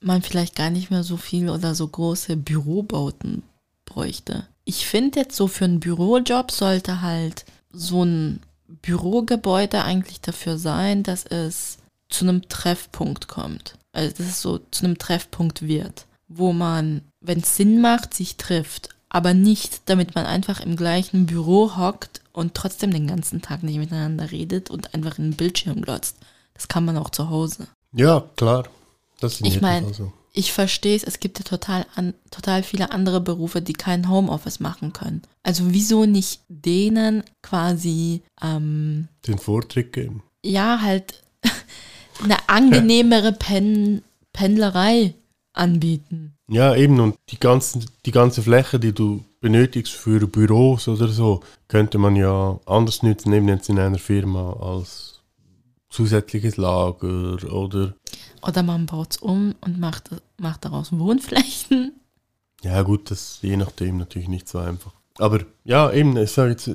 man 0.00 0.22
vielleicht 0.22 0.56
gar 0.56 0.70
nicht 0.70 0.90
mehr 0.90 1.04
so 1.04 1.16
viel 1.16 1.48
oder 1.48 1.74
so 1.74 1.86
große 1.86 2.36
Bürobauten 2.36 3.42
bräuchte. 3.84 4.46
Ich 4.64 4.86
finde 4.86 5.20
jetzt 5.20 5.36
so 5.36 5.46
für 5.46 5.64
einen 5.64 5.80
Bürojob 5.80 6.50
sollte 6.50 7.00
halt 7.00 7.44
so 7.72 8.04
ein 8.04 8.40
Bürogebäude 8.82 9.84
eigentlich 9.84 10.20
dafür 10.20 10.58
sein, 10.58 11.04
dass 11.04 11.24
es 11.24 11.78
zu 12.08 12.24
einem 12.24 12.48
Treffpunkt 12.48 13.28
kommt. 13.28 13.78
Also 13.96 14.10
dass 14.16 14.26
es 14.26 14.42
so 14.42 14.58
zu 14.70 14.84
einem 14.84 14.98
Treffpunkt 14.98 15.62
wird, 15.62 16.06
wo 16.28 16.52
man, 16.52 17.02
wenn 17.20 17.40
es 17.40 17.56
Sinn 17.56 17.80
macht, 17.80 18.14
sich 18.14 18.36
trifft. 18.36 18.90
Aber 19.08 19.32
nicht, 19.34 19.82
damit 19.88 20.14
man 20.14 20.26
einfach 20.26 20.60
im 20.60 20.76
gleichen 20.76 21.26
Büro 21.26 21.76
hockt 21.76 22.20
und 22.32 22.54
trotzdem 22.54 22.90
den 22.90 23.06
ganzen 23.06 23.40
Tag 23.40 23.62
nicht 23.62 23.78
miteinander 23.78 24.30
redet 24.30 24.68
und 24.70 24.94
einfach 24.94 25.18
in 25.18 25.30
den 25.30 25.36
Bildschirm 25.36 25.80
glotzt. 25.80 26.16
Das 26.54 26.68
kann 26.68 26.84
man 26.84 26.98
auch 26.98 27.10
zu 27.10 27.30
Hause. 27.30 27.68
Ja, 27.92 28.24
klar. 28.36 28.64
Das 29.20 29.34
Ich 29.40 29.46
jedem 29.54 29.62
mein- 29.62 29.84
Fall 29.84 29.94
so. 29.94 30.12
Ich 30.38 30.52
verstehe 30.52 30.94
es, 30.94 31.02
es 31.02 31.18
gibt 31.18 31.38
ja 31.38 31.44
total, 31.46 31.86
an, 31.94 32.12
total 32.30 32.62
viele 32.62 32.90
andere 32.92 33.22
Berufe, 33.22 33.62
die 33.62 33.72
kein 33.72 34.10
Homeoffice 34.10 34.60
machen 34.60 34.92
können. 34.92 35.22
Also 35.42 35.72
wieso 35.72 36.04
nicht 36.04 36.42
denen 36.48 37.22
quasi, 37.42 38.20
ähm, 38.42 39.08
Den 39.26 39.38
Vortritt 39.38 39.94
geben. 39.94 40.22
ja, 40.44 40.80
halt 40.82 41.22
eine 42.22 42.36
angenehmere 42.48 43.32
Pen 43.32 44.02
Pendlerei 44.32 45.14
anbieten. 45.54 46.36
Ja, 46.48 46.76
eben, 46.76 47.00
und 47.00 47.16
die, 47.30 47.40
ganzen, 47.40 47.86
die 48.04 48.12
ganze 48.12 48.42
Fläche, 48.42 48.78
die 48.78 48.92
du 48.92 49.24
benötigst 49.40 49.92
für 49.92 50.26
Büros 50.26 50.86
oder 50.88 51.08
so, 51.08 51.40
könnte 51.68 51.98
man 51.98 52.14
ja 52.14 52.60
anders 52.66 53.02
nutzen, 53.02 53.32
eben 53.32 53.48
jetzt 53.48 53.68
in 53.68 53.78
einer 53.78 53.98
Firma 53.98 54.52
als 54.52 55.22
zusätzliches 55.88 56.56
Lager 56.56 57.52
oder, 57.52 57.94
Oder 58.42 58.62
man 58.62 58.86
baut 58.86 59.12
es 59.12 59.16
um 59.16 59.54
und 59.60 59.80
macht, 59.80 60.10
macht 60.38 60.64
daraus 60.64 60.96
Wohnflächen. 60.96 61.92
ja 62.62 62.82
gut, 62.82 63.10
das 63.10 63.20
ist 63.20 63.42
je 63.42 63.56
nachdem 63.56 63.96
natürlich 63.96 64.28
nicht 64.28 64.48
so 64.48 64.58
einfach. 64.58 64.92
Aber 65.18 65.40
ja, 65.64 65.90
eben, 65.92 66.16
ich 66.16 66.30
sage 66.30 66.50
jetzt, 66.50 66.70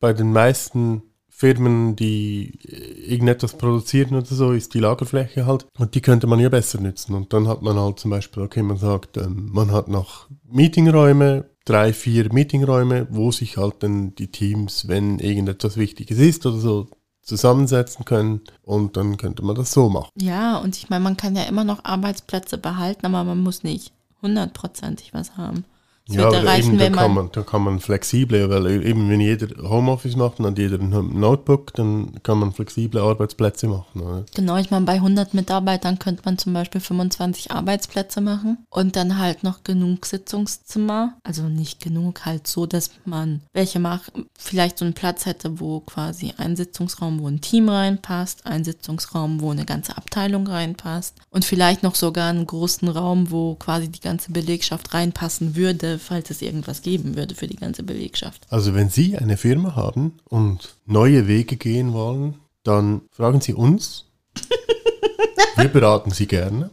bei 0.00 0.12
den 0.12 0.32
meisten 0.32 1.02
Firmen, 1.38 1.96
die 1.96 2.58
irgendetwas 3.06 3.58
produzieren 3.58 4.16
oder 4.16 4.24
so, 4.24 4.52
ist 4.52 4.72
die 4.72 4.80
Lagerfläche 4.80 5.44
halt. 5.44 5.66
Und 5.78 5.94
die 5.94 6.00
könnte 6.00 6.26
man 6.26 6.40
ja 6.40 6.48
besser 6.48 6.80
nutzen. 6.80 7.14
Und 7.14 7.34
dann 7.34 7.46
hat 7.46 7.60
man 7.60 7.76
halt 7.76 8.00
zum 8.00 8.10
Beispiel, 8.10 8.42
okay, 8.42 8.62
man 8.62 8.78
sagt, 8.78 9.18
ähm, 9.18 9.50
man 9.52 9.70
hat 9.70 9.88
noch 9.88 10.30
Meetingräume, 10.48 11.50
drei, 11.66 11.92
vier 11.92 12.32
Meetingräume, 12.32 13.06
wo 13.10 13.32
sich 13.32 13.58
halt 13.58 13.82
dann 13.82 14.14
die 14.14 14.30
Teams, 14.30 14.88
wenn 14.88 15.18
irgendetwas 15.18 15.76
Wichtiges 15.76 16.18
ist 16.18 16.46
oder 16.46 16.56
so, 16.56 16.88
zusammensetzen 17.20 18.06
können. 18.06 18.40
Und 18.62 18.96
dann 18.96 19.18
könnte 19.18 19.44
man 19.44 19.56
das 19.56 19.72
so 19.72 19.90
machen. 19.90 20.08
Ja, 20.18 20.56
und 20.56 20.74
ich 20.78 20.88
meine, 20.88 21.04
man 21.04 21.18
kann 21.18 21.36
ja 21.36 21.42
immer 21.42 21.64
noch 21.64 21.84
Arbeitsplätze 21.84 22.56
behalten, 22.56 23.04
aber 23.04 23.24
man 23.24 23.42
muss 23.42 23.62
nicht 23.62 23.92
hundertprozentig 24.22 25.12
was 25.12 25.36
haben. 25.36 25.66
Es 26.08 26.14
Ja, 26.14 26.22
wird 26.22 26.34
oder 26.34 26.46
reichen, 26.46 26.68
eben, 26.70 26.78
da 26.78 26.84
wenn 26.84 26.92
kann, 26.92 27.14
man, 27.14 27.24
man, 27.24 27.32
da 27.32 27.42
kann 27.42 27.62
man 27.62 27.80
flexibel, 27.80 28.48
weil 28.48 28.84
eben 28.86 29.08
wenn 29.10 29.20
jeder 29.20 29.48
Homeoffice 29.68 30.14
macht 30.14 30.38
und 30.38 30.56
jeder 30.56 30.78
ein 30.78 30.90
Notebook, 31.18 31.74
dann 31.74 32.22
kann 32.22 32.38
man 32.38 32.52
flexible 32.52 33.00
Arbeitsplätze 33.00 33.66
machen. 33.66 34.00
Oder? 34.00 34.24
genau, 34.34 34.56
ich 34.56 34.70
meine, 34.70 34.86
bei 34.86 34.94
100 34.94 35.34
Mitarbeitern 35.34 35.98
könnte 35.98 36.22
man 36.24 36.38
zum 36.38 36.52
Beispiel 36.52 36.80
25 36.80 37.50
Arbeitsplätze 37.50 38.20
machen 38.20 38.58
und 38.70 38.94
dann 38.94 39.18
halt 39.18 39.42
noch 39.42 39.64
genug 39.64 40.06
Sitzungszimmer. 40.06 41.14
Also 41.24 41.42
nicht 41.48 41.82
genug, 41.82 42.24
halt 42.24 42.46
so, 42.46 42.66
dass 42.66 42.90
man 43.04 43.42
welche 43.52 43.80
macht, 43.80 44.12
vielleicht 44.38 44.78
so 44.78 44.84
einen 44.84 44.94
Platz 44.94 45.26
hätte, 45.26 45.58
wo 45.58 45.80
quasi 45.80 46.34
ein 46.36 46.54
Sitzungsraum, 46.54 47.20
wo 47.20 47.26
ein 47.26 47.40
Team 47.40 47.68
reinpasst, 47.68 48.46
ein 48.46 48.62
Sitzungsraum, 48.62 49.40
wo 49.40 49.50
eine 49.50 49.64
ganze 49.64 49.96
Abteilung 49.96 50.46
reinpasst 50.46 51.16
und 51.30 51.44
vielleicht 51.44 51.82
noch 51.82 51.96
sogar 51.96 52.30
einen 52.30 52.46
großen 52.46 52.88
Raum, 52.88 53.32
wo 53.32 53.56
quasi 53.56 53.88
die 53.88 54.00
ganze 54.00 54.30
Belegschaft 54.30 54.94
reinpassen 54.94 55.56
würde, 55.56 55.95
falls 55.98 56.30
es 56.30 56.42
irgendwas 56.42 56.82
geben 56.82 57.16
würde 57.16 57.34
für 57.34 57.46
die 57.46 57.56
ganze 57.56 57.82
Belegschaft. 57.82 58.46
Also 58.50 58.74
wenn 58.74 58.90
Sie 58.90 59.16
eine 59.16 59.36
Firma 59.36 59.74
haben 59.74 60.18
und 60.24 60.76
neue 60.86 61.26
Wege 61.26 61.56
gehen 61.56 61.92
wollen, 61.92 62.34
dann 62.62 63.02
fragen 63.10 63.40
Sie 63.40 63.54
uns. 63.54 64.06
Wir 65.56 65.68
beraten 65.68 66.10
Sie 66.10 66.26
gerne. 66.26 66.70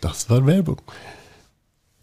Das 0.00 0.28
war 0.28 0.44
Werbung. 0.46 0.80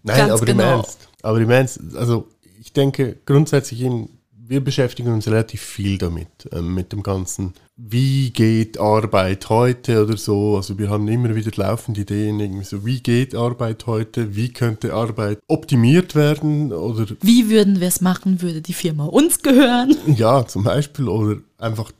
Nein, 0.03 0.17
Ganz 0.17 0.31
aber 0.31 0.41
im 0.41 0.57
genau. 0.57 0.77
Ernst. 0.77 1.09
Aber 1.21 1.39
im 1.39 1.49
Ernst, 1.49 1.79
also 1.95 2.27
ich 2.59 2.71
denke 2.73 3.17
grundsätzlich 3.25 3.81
eben, 3.81 4.18
wir 4.49 4.63
beschäftigen 4.63 5.13
uns 5.13 5.27
relativ 5.27 5.61
viel 5.61 5.99
damit, 5.99 6.49
ähm, 6.51 6.73
mit 6.73 6.91
dem 6.91 7.03
Ganzen. 7.03 7.53
Wie 7.77 8.31
geht 8.31 8.79
Arbeit 8.79 9.47
heute 9.47 10.03
oder 10.03 10.17
so? 10.17 10.57
Also 10.57 10.79
wir 10.79 10.89
haben 10.89 11.07
immer 11.07 11.35
wieder 11.35 11.51
laufende 11.55 12.01
Ideen, 12.01 12.39
irgendwie 12.39 12.65
so, 12.65 12.83
wie 12.83 12.99
geht 12.99 13.35
Arbeit 13.35 13.85
heute? 13.85 14.35
Wie 14.35 14.51
könnte 14.51 14.93
Arbeit 14.93 15.39
optimiert 15.47 16.15
werden? 16.15 16.73
Oder 16.73 17.05
Wie 17.21 17.49
würden 17.49 17.79
wir 17.79 17.87
es 17.87 18.01
machen, 18.01 18.41
würde 18.41 18.61
die 18.61 18.73
Firma 18.73 19.05
uns 19.05 19.43
gehören? 19.43 19.95
ja, 20.15 20.45
zum 20.47 20.63
Beispiel. 20.63 21.07
Oder 21.07 21.41
einfach, 21.59 21.91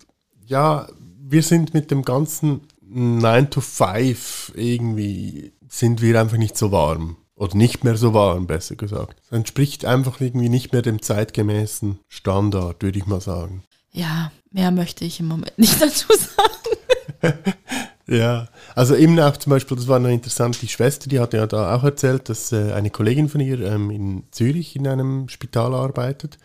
ja, 0.47 0.87
wir 1.21 1.43
sind 1.43 1.75
mit 1.75 1.91
dem 1.91 2.01
ganzen 2.01 2.61
9 2.81 3.51
to 3.51 3.61
5 3.61 4.53
irgendwie, 4.55 5.51
sind 5.67 6.01
wir 6.01 6.19
einfach 6.19 6.37
nicht 6.37 6.57
so 6.57 6.71
warm. 6.71 7.15
Oder 7.39 7.55
nicht 7.55 7.85
mehr 7.85 7.95
so 7.95 8.13
warm, 8.13 8.47
besser 8.47 8.75
gesagt. 8.75 9.21
Es 9.25 9.31
entspricht 9.31 9.85
einfach 9.85 10.19
irgendwie 10.19 10.49
nicht 10.49 10.73
mehr 10.73 10.81
dem 10.81 11.01
zeitgemäßen 11.01 11.99
Standard, 12.09 12.83
würde 12.83 12.99
ich 12.99 13.05
mal 13.05 13.21
sagen. 13.21 13.63
Ja, 13.93 14.33
mehr 14.51 14.71
möchte 14.71 15.05
ich 15.05 15.21
im 15.21 15.29
Moment 15.29 15.57
nicht 15.57 15.81
dazu 15.81 16.07
sagen. 16.13 17.39
Ja, 18.11 18.47
also 18.73 18.95
eben 18.95 19.19
auch 19.19 19.37
zum 19.37 19.51
Beispiel, 19.51 19.77
das 19.77 19.87
war 19.87 19.99
noch 19.99 20.09
interessant, 20.09 20.59
die 20.63 20.67
Schwester, 20.67 21.07
die 21.07 21.19
hat 21.19 21.35
ja 21.35 21.45
da 21.45 21.75
auch 21.75 21.83
erzählt, 21.83 22.27
dass 22.27 22.51
äh, 22.51 22.71
eine 22.73 22.89
Kollegin 22.89 23.29
von 23.29 23.39
ihr 23.39 23.61
ähm, 23.61 23.91
in 23.91 24.23
Zürich 24.31 24.75
in 24.75 24.87
einem 24.87 25.29
Spital 25.29 25.75
arbeitet 25.75 26.39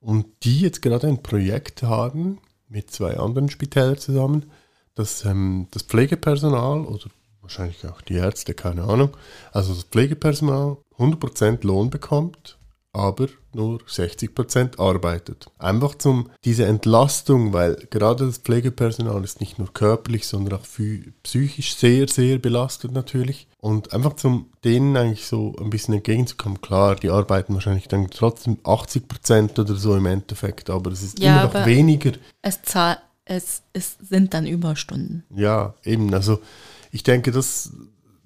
und 0.00 0.26
die 0.42 0.58
jetzt 0.58 0.82
gerade 0.82 1.06
ein 1.06 1.22
Projekt 1.22 1.84
haben 1.84 2.40
mit 2.68 2.90
zwei 2.90 3.16
anderen 3.16 3.48
Spitälern 3.48 3.96
zusammen, 3.96 4.50
dass 4.96 5.24
ähm, 5.24 5.68
das 5.70 5.84
Pflegepersonal 5.84 6.80
oder 6.80 7.06
wahrscheinlich 7.44 7.86
auch 7.86 8.02
die 8.02 8.14
Ärzte, 8.14 8.54
keine 8.54 8.82
Ahnung, 8.82 9.16
also 9.52 9.72
das 9.72 9.84
Pflegepersonal 9.84 10.78
100% 10.98 11.64
Lohn 11.64 11.90
bekommt, 11.90 12.58
aber 12.92 13.26
nur 13.52 13.80
60% 13.80 14.78
arbeitet. 14.78 15.46
Einfach 15.58 15.96
zum 15.96 16.30
diese 16.44 16.66
Entlastung, 16.66 17.52
weil 17.52 17.76
gerade 17.90 18.26
das 18.26 18.38
Pflegepersonal 18.38 19.22
ist 19.24 19.40
nicht 19.40 19.58
nur 19.58 19.72
körperlich, 19.72 20.26
sondern 20.26 20.60
auch 20.60 20.66
psychisch 21.22 21.76
sehr, 21.76 22.08
sehr 22.08 22.38
belastet 22.38 22.92
natürlich. 22.92 23.48
Und 23.58 23.92
einfach 23.92 24.14
zum 24.14 24.50
denen 24.64 24.96
eigentlich 24.96 25.26
so 25.26 25.54
ein 25.60 25.70
bisschen 25.70 25.94
entgegenzukommen. 25.94 26.60
Klar, 26.60 26.96
die 26.96 27.10
arbeiten 27.10 27.54
wahrscheinlich 27.54 27.88
dann 27.88 28.10
trotzdem 28.10 28.58
80% 28.62 29.58
oder 29.60 29.74
so 29.74 29.96
im 29.96 30.06
Endeffekt, 30.06 30.70
aber 30.70 30.92
es 30.92 31.02
ist 31.02 31.18
Ja, 31.18 31.44
immer 31.44 31.60
noch 31.60 31.66
weniger. 31.66 32.12
Es, 32.42 32.60
es, 33.24 33.62
es 33.72 33.96
sind 34.00 34.34
dann 34.34 34.46
Überstunden. 34.46 35.24
Ja, 35.34 35.74
eben. 35.84 36.12
Also 36.12 36.40
ich 36.94 37.02
denke, 37.02 37.32
das 37.32 37.66
ist 37.66 37.72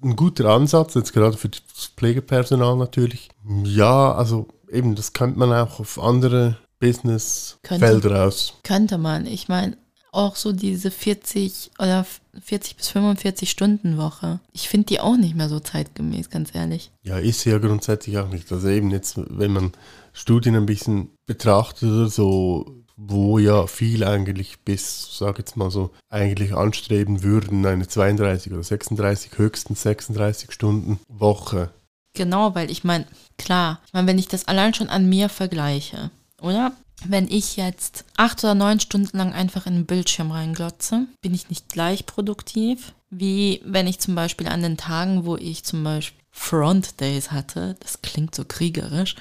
ein 0.03 0.15
guter 0.15 0.45
Ansatz, 0.49 0.93
jetzt 0.93 1.11
gerade 1.11 1.35
für 1.35 1.49
das 1.49 1.91
Pflegepersonal 1.97 2.77
natürlich. 2.77 3.29
Ja, 3.63 4.13
also 4.13 4.47
eben, 4.71 4.93
das 4.93 5.13
könnte 5.13 5.39
man 5.39 5.51
auch 5.51 5.79
auf 5.79 5.99
andere 5.99 6.57
Businessfelder 6.79 8.27
aus. 8.27 8.53
Könnte 8.63 8.99
man. 8.99 9.25
Ich 9.25 9.47
meine, 9.47 9.75
auch 10.11 10.35
so 10.35 10.53
diese 10.53 10.91
40 10.91 11.71
oder 11.79 12.05
40 12.39 12.77
bis 12.77 12.89
45 12.89 13.49
Stunden 13.49 13.97
Woche. 13.97 14.39
Ich 14.51 14.69
finde 14.69 14.85
die 14.85 14.99
auch 14.99 15.17
nicht 15.17 15.35
mehr 15.35 15.49
so 15.49 15.59
zeitgemäß, 15.59 16.29
ganz 16.29 16.53
ehrlich. 16.53 16.91
Ja, 17.01 17.17
ist 17.17 17.41
sie 17.41 17.49
ja 17.49 17.57
grundsätzlich 17.57 18.19
auch 18.19 18.29
nicht. 18.29 18.51
Also 18.51 18.69
eben 18.69 18.91
jetzt, 18.91 19.15
wenn 19.17 19.51
man 19.51 19.71
Studien 20.13 20.55
ein 20.55 20.67
bisschen 20.67 21.09
betrachtet 21.25 21.89
oder 21.89 22.07
so, 22.07 22.83
wo 22.99 23.39
ja 23.39 23.65
viel 23.67 24.03
eigentlich 24.03 24.59
bis, 24.59 25.17
sag 25.17 25.37
jetzt 25.37 25.55
mal 25.55 25.71
so, 25.71 25.91
eigentlich 26.09 26.53
anstreben 26.53 27.23
würden, 27.23 27.65
eine 27.65 27.87
32 27.87 28.51
oder 28.51 28.63
36, 28.63 29.37
höchstens 29.37 29.81
36 29.83 30.51
Stunden 30.51 30.99
Woche. 31.07 31.69
Genau, 32.13 32.55
weil 32.55 32.69
ich 32.69 32.83
meine, 32.83 33.05
klar, 33.37 33.79
ich 33.85 33.93
meine, 33.93 34.07
wenn 34.07 34.17
ich 34.17 34.27
das 34.27 34.47
allein 34.47 34.73
schon 34.73 34.89
an 34.89 35.07
mir 35.07 35.29
vergleiche, 35.29 36.11
oder? 36.41 36.73
Wenn 37.05 37.29
ich 37.29 37.55
jetzt 37.55 38.03
acht 38.17 38.43
oder 38.43 38.55
neun 38.55 38.81
Stunden 38.81 39.17
lang 39.17 39.31
einfach 39.31 39.65
in 39.65 39.75
den 39.75 39.85
Bildschirm 39.85 40.31
reinglotze, 40.31 41.05
bin 41.21 41.33
ich 41.33 41.49
nicht 41.49 41.69
gleich 41.69 42.05
produktiv, 42.05 42.93
wie 43.09 43.61
wenn 43.63 43.87
ich 43.87 43.99
zum 43.99 44.15
Beispiel 44.15 44.47
an 44.47 44.61
den 44.61 44.75
Tagen, 44.75 45.23
wo 45.23 45.37
ich 45.37 45.63
zum 45.63 45.83
Beispiel 45.85 46.18
Front 46.41 47.01
Days 47.01 47.31
hatte, 47.31 47.75
das 47.81 48.01
klingt 48.01 48.33
so 48.33 48.45
kriegerisch, 48.45 49.15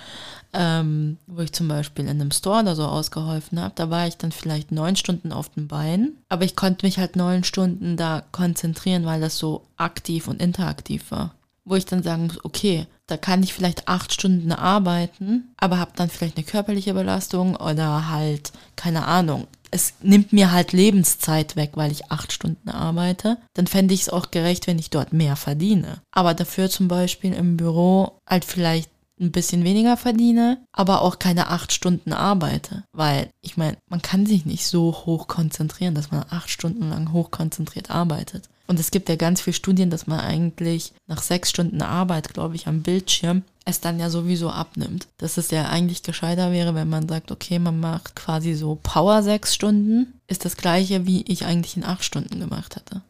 ähm, 0.53 1.19
wo 1.27 1.43
ich 1.43 1.53
zum 1.53 1.67
Beispiel 1.67 2.05
in 2.05 2.13
einem 2.13 2.31
Store 2.31 2.61
oder 2.61 2.77
so 2.77 2.87
ausgeholfen 2.87 3.61
habe, 3.61 3.75
da 3.75 3.91
war 3.91 4.07
ich 4.07 4.17
dann 4.17 4.31
vielleicht 4.31 4.71
neun 4.71 4.95
Stunden 4.95 5.33
auf 5.33 5.49
den 5.49 5.67
Beinen, 5.67 6.17
aber 6.29 6.45
ich 6.45 6.55
konnte 6.55 6.87
mich 6.87 6.99
halt 6.99 7.17
neun 7.17 7.43
Stunden 7.43 7.97
da 7.97 8.23
konzentrieren, 8.31 9.05
weil 9.05 9.21
das 9.21 9.37
so 9.37 9.67
aktiv 9.77 10.29
und 10.29 10.41
interaktiv 10.41 11.11
war. 11.11 11.35
Wo 11.65 11.75
ich 11.75 11.85
dann 11.85 12.05
sagen 12.05 12.29
muss, 12.29 12.43
okay, 12.45 12.87
da 13.09 13.17
kann 13.17 13.43
ich 13.43 13.53
vielleicht 13.53 13.89
acht 13.89 14.13
Stunden 14.13 14.53
arbeiten, 14.53 15.53
aber 15.57 15.79
habe 15.79 15.91
dann 15.97 16.09
vielleicht 16.09 16.37
eine 16.37 16.47
körperliche 16.47 16.95
Belastung 16.95 17.57
oder 17.57 18.09
halt, 18.09 18.53
keine 18.77 19.05
Ahnung, 19.07 19.49
es 19.71 19.95
nimmt 20.03 20.33
mir 20.33 20.53
halt 20.53 20.73
Lebenszeit 20.73 21.57
weg, 21.57 21.73
weil 21.75 21.93
ich 21.93 22.11
acht 22.11 22.33
Stunden 22.33 22.69
arbeite, 22.69 23.39
dann 23.55 23.67
fände 23.67 23.95
ich 23.95 24.03
es 24.03 24.09
auch 24.09 24.31
gerecht, 24.31 24.67
wenn 24.67 24.79
ich 24.79 24.91
dort 24.91 25.13
mehr 25.13 25.37
verdiene. 25.37 26.01
Aber 26.11 26.35
dafür 26.35 26.71
zum 26.71 26.89
Beispiel 26.89 27.33
im 27.33 27.57
Büro 27.57 28.19
halt 28.27 28.45
vielleicht 28.45 28.91
ein 29.21 29.33
bisschen 29.33 29.65
weniger 29.65 29.97
verdiene, 29.97 30.65
aber 30.73 31.03
auch 31.03 31.19
keine 31.19 31.49
acht 31.49 31.73
Stunden 31.73 32.13
arbeite. 32.13 32.85
Weil, 32.93 33.31
ich 33.41 33.57
meine, 33.57 33.77
man 33.89 34.03
kann 34.03 34.27
sich 34.27 34.47
nicht 34.47 34.67
so 34.67 34.93
hoch 35.07 35.27
konzentrieren, 35.27 35.95
dass 35.95 36.11
man 36.11 36.25
acht 36.31 36.51
Stunden 36.51 36.89
lang 36.89 37.13
hochkonzentriert 37.13 37.91
arbeitet. 37.91 38.49
Und 38.69 38.79
es 38.79 38.91
gibt 38.91 39.09
ja 39.09 39.17
ganz 39.17 39.41
viele 39.41 39.55
Studien, 39.55 39.89
dass 39.89 40.07
man 40.07 40.21
eigentlich 40.21 40.93
nach 41.07 41.23
sechs 41.23 41.49
Stunden 41.49 41.81
Arbeit, 41.81 42.35
glaube 42.35 42.55
ich, 42.55 42.67
am 42.67 42.83
Bildschirm 42.83 43.43
es 43.65 43.81
dann 43.81 43.99
ja 43.99 44.11
sowieso 44.11 44.51
abnimmt. 44.51 45.09
Dass 45.17 45.39
es 45.39 45.51
ja 45.51 45.69
eigentlich 45.69 46.03
gescheiter 46.03 46.53
wäre, 46.53 46.75
wenn 46.75 46.89
man 46.89 47.09
sagt, 47.09 47.33
okay, 47.33 47.59
man 47.59 47.81
macht 47.81 48.15
quasi 48.15 48.55
so 48.55 48.79
Power 48.83 49.23
sechs 49.23 49.55
Stunden, 49.55 50.13
ist 50.27 50.45
das 50.45 50.57
gleiche, 50.59 51.07
wie 51.07 51.23
ich 51.23 51.47
eigentlich 51.47 51.77
in 51.79 51.85
acht 51.85 52.05
Stunden 52.05 52.39
gemacht 52.41 52.77
hatte. 52.77 53.03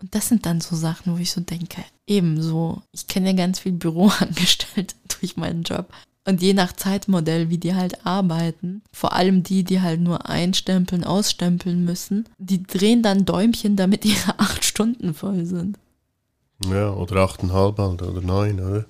Und 0.00 0.14
das 0.14 0.28
sind 0.28 0.46
dann 0.46 0.60
so 0.60 0.74
Sachen, 0.74 1.14
wo 1.14 1.18
ich 1.18 1.32
so 1.32 1.40
denke, 1.42 1.84
ebenso, 2.06 2.82
ich 2.92 3.06
kenne 3.08 3.30
ja 3.30 3.36
ganz 3.36 3.60
viel 3.60 3.72
Büroangestellte 3.72 4.94
durch 5.20 5.36
meinen 5.36 5.64
Job. 5.64 5.92
Und 6.28 6.42
je 6.42 6.52
nach 6.52 6.74
Zeitmodell, 6.74 7.48
wie 7.48 7.56
die 7.56 7.74
halt 7.74 8.04
arbeiten, 8.04 8.82
vor 8.92 9.14
allem 9.14 9.44
die, 9.44 9.64
die 9.64 9.80
halt 9.80 10.02
nur 10.02 10.28
einstempeln, 10.28 11.02
ausstempeln 11.02 11.86
müssen, 11.86 12.28
die 12.36 12.62
drehen 12.62 13.02
dann 13.02 13.24
Däumchen, 13.24 13.76
damit 13.76 14.04
ihre 14.04 14.34
acht 14.38 14.62
Stunden 14.62 15.14
voll 15.14 15.46
sind. 15.46 15.78
Ja, 16.68 16.92
oder 16.92 17.22
achteinhalb 17.22 17.78
halt, 17.78 18.02
oder 18.02 18.20
neun, 18.20 18.60
oder? 18.60 18.84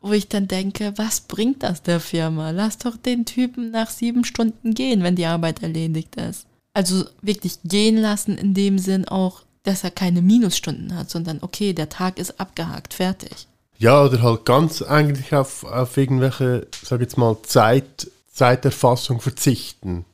Wo 0.00 0.12
ich 0.12 0.28
dann 0.28 0.48
denke, 0.48 0.94
was 0.96 1.20
bringt 1.20 1.62
das 1.62 1.82
der 1.82 2.00
Firma? 2.00 2.50
Lass 2.50 2.78
doch 2.78 2.96
den 2.96 3.26
Typen 3.26 3.70
nach 3.70 3.90
sieben 3.90 4.24
Stunden 4.24 4.72
gehen, 4.72 5.02
wenn 5.02 5.16
die 5.16 5.26
Arbeit 5.26 5.62
erledigt 5.62 6.16
ist. 6.16 6.46
Also 6.72 7.04
wirklich 7.20 7.58
gehen 7.62 7.98
lassen 7.98 8.38
in 8.38 8.54
dem 8.54 8.78
Sinn 8.78 9.06
auch, 9.06 9.42
dass 9.64 9.84
er 9.84 9.90
keine 9.90 10.22
Minusstunden 10.22 10.96
hat, 10.96 11.10
sondern 11.10 11.40
okay, 11.42 11.74
der 11.74 11.90
Tag 11.90 12.18
ist 12.18 12.40
abgehakt, 12.40 12.94
fertig. 12.94 13.48
Ja, 13.78 14.04
oder 14.04 14.22
halt 14.22 14.44
ganz 14.44 14.82
eigentlich 14.82 15.34
auf, 15.34 15.64
auf 15.64 15.96
irgendwelche, 15.96 16.66
sag 16.82 17.00
jetzt 17.00 17.16
mal, 17.16 17.36
Zeit, 17.44 18.10
Zeiterfassung 18.32 19.20
verzichten. 19.20 20.04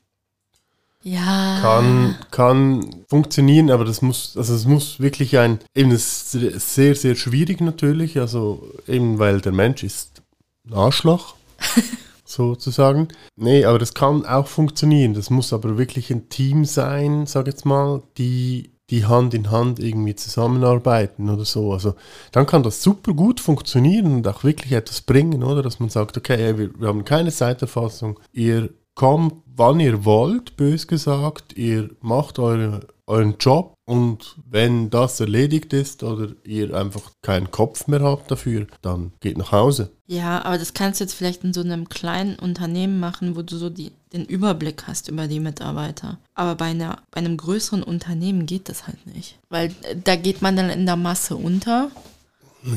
Ja. 1.03 1.59
Kann, 1.61 2.17
kann 2.31 3.05
funktionieren, 3.09 3.71
aber 3.71 3.85
das 3.85 4.01
muss, 4.01 4.37
also 4.37 4.55
es 4.55 4.65
muss 4.65 5.01
wirklich 5.01 5.39
ein, 5.39 5.59
eben 5.75 5.91
das 5.91 6.35
ist 6.35 6.75
sehr, 6.75 6.95
sehr 6.95 7.15
schwierig 7.15 7.61
natürlich, 7.61 8.19
also 8.19 8.71
eben 8.89 9.19
weil 9.19 9.43
der 9.43 9.53
Mensch 9.53 9.83
ist 9.83 10.23
ein 10.67 10.73
Arschloch, 10.73 11.35
sozusagen. 12.25 13.09
Nee, 13.37 13.67
aber 13.67 13.79
das 13.79 13.93
kann 13.93 14.25
auch 14.25 14.47
funktionieren. 14.47 15.13
Das 15.13 15.29
muss 15.29 15.53
aber 15.53 15.77
wirklich 15.77 16.11
ein 16.11 16.31
Team 16.31 16.65
sein, 16.65 17.27
sag 17.27 17.47
jetzt 17.47 17.67
mal, 17.67 18.03
die 18.17 18.71
die 18.91 19.07
Hand 19.07 19.33
in 19.35 19.51
Hand 19.51 19.79
irgendwie 19.79 20.15
zusammenarbeiten 20.15 21.31
oder 21.31 21.45
so. 21.45 21.73
Also 21.73 21.95
dann 22.33 22.47
kann 22.47 22.63
das 22.63 22.83
super 22.83 23.15
gut 23.15 23.41
funktionieren 23.41 24.15
und 24.17 24.29
auch 24.29 24.45
wirklich 24.45 24.73
etwas 24.73 25.01
bringen, 25.01 25.43
oder? 25.43 25.63
Dass 25.63 25.81
man 25.81 25.89
sagt, 25.89 26.17
okay, 26.17 26.59
wir, 26.59 26.79
wir 26.79 26.89
haben 26.89 27.05
keine 27.05 27.31
Zeiterfassung, 27.33 28.21
ihr 28.33 28.71
kommt, 28.95 29.35
wann 29.57 29.81
ihr 29.81 30.05
wollt, 30.05 30.57
bös 30.57 30.87
gesagt, 30.87 31.57
ihr 31.57 31.91
macht 32.01 32.39
eure 32.39 32.81
euren 33.07 33.37
Job 33.39 33.75
und 33.85 34.37
wenn 34.49 34.89
das 34.89 35.21
erledigt 35.21 35.73
ist 35.73 36.03
oder 36.03 36.35
ihr 36.45 36.75
einfach 36.75 37.13
keinen 37.23 37.51
Kopf 37.51 37.87
mehr 37.87 38.01
habt 38.01 38.31
dafür, 38.31 38.67
dann 38.81 39.13
geht 39.21 39.37
nach 39.37 39.53
Hause. 39.53 39.91
Ja, 40.07 40.43
aber 40.45 40.59
das 40.59 40.75
kannst 40.75 41.01
du 41.01 41.05
jetzt 41.05 41.15
vielleicht 41.15 41.45
in 41.45 41.53
so 41.53 41.61
einem 41.61 41.89
kleinen 41.89 42.37
Unternehmen 42.37 43.01
machen, 43.01 43.37
wo 43.37 43.43
du 43.43 43.57
so 43.57 43.69
die, 43.69 43.93
den 44.13 44.25
Überblick 44.25 44.87
hast 44.87 45.09
über 45.09 45.27
die 45.27 45.41
Mitarbeiter. 45.41 46.19
Aber 46.35 46.55
bei, 46.55 46.67
einer, 46.67 47.03
bei 47.11 47.19
einem 47.19 47.37
größeren 47.37 47.83
Unternehmen 47.83 48.47
geht 48.47 48.69
das 48.69 48.87
halt 48.87 49.07
nicht. 49.07 49.39
Weil 49.51 49.69
äh, 49.83 49.97
da 50.03 50.17
geht 50.17 50.41
man 50.41 50.57
dann 50.57 50.71
in 50.71 50.87
der 50.87 50.97
Masse 50.97 51.37
unter, 51.37 51.91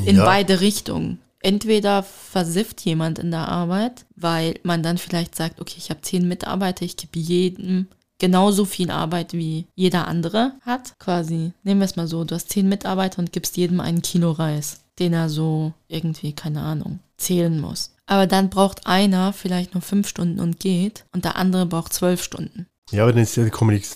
in 0.05 0.17
ja. 0.17 0.25
beide 0.25 0.59
Richtungen 0.59 1.19
entweder 1.39 2.03
versifft 2.03 2.81
jemand 2.81 3.19
in 3.19 3.31
der 3.31 3.47
Arbeit, 3.47 4.05
weil 4.15 4.59
man 4.63 4.83
dann 4.83 4.97
vielleicht 4.97 5.35
sagt, 5.35 5.61
okay, 5.61 5.75
ich 5.77 5.89
habe 5.89 6.01
zehn 6.01 6.27
Mitarbeiter, 6.27 6.83
ich 6.83 6.97
gebe 6.97 7.19
jedem 7.19 7.87
genauso 8.19 8.65
viel 8.65 8.91
Arbeit 8.91 9.33
wie 9.33 9.65
jeder 9.75 10.07
andere 10.07 10.53
hat. 10.61 10.97
Quasi, 10.99 11.51
nehmen 11.63 11.81
wir 11.81 11.85
es 11.85 11.95
mal 11.95 12.07
so, 12.07 12.23
du 12.23 12.35
hast 12.35 12.49
zehn 12.49 12.69
Mitarbeiter 12.69 13.19
und 13.19 13.31
gibst 13.31 13.57
jedem 13.57 13.79
einen 13.79 14.01
Kilo 14.01 14.31
Reis, 14.31 14.81
den 14.99 15.13
er 15.13 15.29
so 15.29 15.73
irgendwie, 15.87 16.33
keine 16.33 16.61
Ahnung, 16.61 16.99
zählen 17.17 17.59
muss. 17.59 17.91
Aber 18.05 18.25
dann 18.25 18.49
braucht 18.49 18.87
einer 18.87 19.33
vielleicht 19.33 19.73
nur 19.73 19.81
fünf 19.81 20.07
Stunden 20.07 20.39
und 20.39 20.59
geht 20.59 21.05
und 21.13 21.25
der 21.25 21.35
andere 21.35 21.65
braucht 21.65 21.93
zwölf 21.93 22.23
Stunden. 22.23 22.67
Ja, 22.91 23.03
aber 23.03 23.11
dann 23.11 23.23
ist 23.23 23.35
ja 23.35 23.43
die 23.43 23.51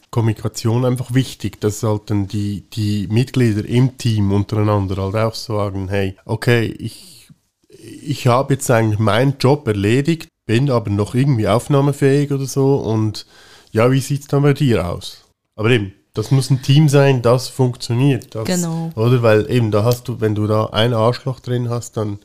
Kommunikation 0.10 0.84
einfach 0.84 1.14
wichtig, 1.14 1.62
dass 1.62 1.82
halt 1.82 2.10
dann 2.10 2.28
die, 2.28 2.70
die 2.74 3.08
Mitglieder 3.10 3.64
im 3.64 3.98
Team 3.98 4.34
untereinander 4.34 4.98
halt 4.98 5.16
auch 5.16 5.36
sagen, 5.36 5.88
hey, 5.88 6.18
okay, 6.26 6.66
ich, 6.66 7.30
ich 7.70 8.28
habe 8.28 8.54
jetzt 8.54 8.70
eigentlich 8.70 9.00
meinen 9.00 9.36
Job 9.40 9.66
erledigt, 9.66 10.28
bin 10.46 10.70
aber 10.70 10.90
noch 10.90 11.16
irgendwie 11.16 11.48
aufnahmefähig 11.48 12.34
oder 12.34 12.46
so 12.46 12.76
und 12.76 13.26
ja, 13.72 13.92
wie 13.92 14.00
sieht 14.00 14.22
es 14.22 14.28
dann 14.28 14.44
bei 14.44 14.54
dir 14.54 14.88
aus? 14.88 15.26
Aber 15.56 15.70
eben, 15.70 15.94
das 16.14 16.32
muss 16.32 16.50
ein 16.50 16.62
Team 16.62 16.90
sein, 16.90 17.22
das 17.22 17.48
funktioniert. 17.48 18.36
Das, 18.36 18.46
genau. 18.46 18.92
Oder? 18.96 19.22
Weil 19.22 19.50
eben, 19.50 19.72
da 19.72 19.84
hast 19.84 20.08
du, 20.08 20.20
wenn 20.20 20.36
du 20.36 20.48
da 20.48 20.68
ein 20.68 20.94
Arschloch 20.94 21.40
drin 21.40 21.70
hast, 21.70 21.98
dann 21.98 22.20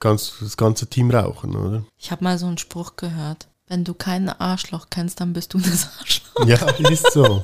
kannst 0.00 0.40
du 0.40 0.44
das 0.44 0.56
ganze 0.56 0.86
Team 0.86 1.10
rauchen, 1.10 1.56
oder? 1.56 1.84
Ich 1.98 2.10
habe 2.10 2.24
mal 2.24 2.38
so 2.38 2.46
einen 2.46 2.58
Spruch 2.58 2.96
gehört. 2.96 3.48
Wenn 3.66 3.84
du 3.84 3.94
keinen 3.94 4.28
Arschloch 4.28 4.86
kennst, 4.90 5.20
dann 5.20 5.32
bist 5.32 5.54
du 5.54 5.58
das 5.58 5.90
Arschloch. 5.98 6.46
Ja, 6.46 6.56
ist 6.90 7.12
so. 7.12 7.42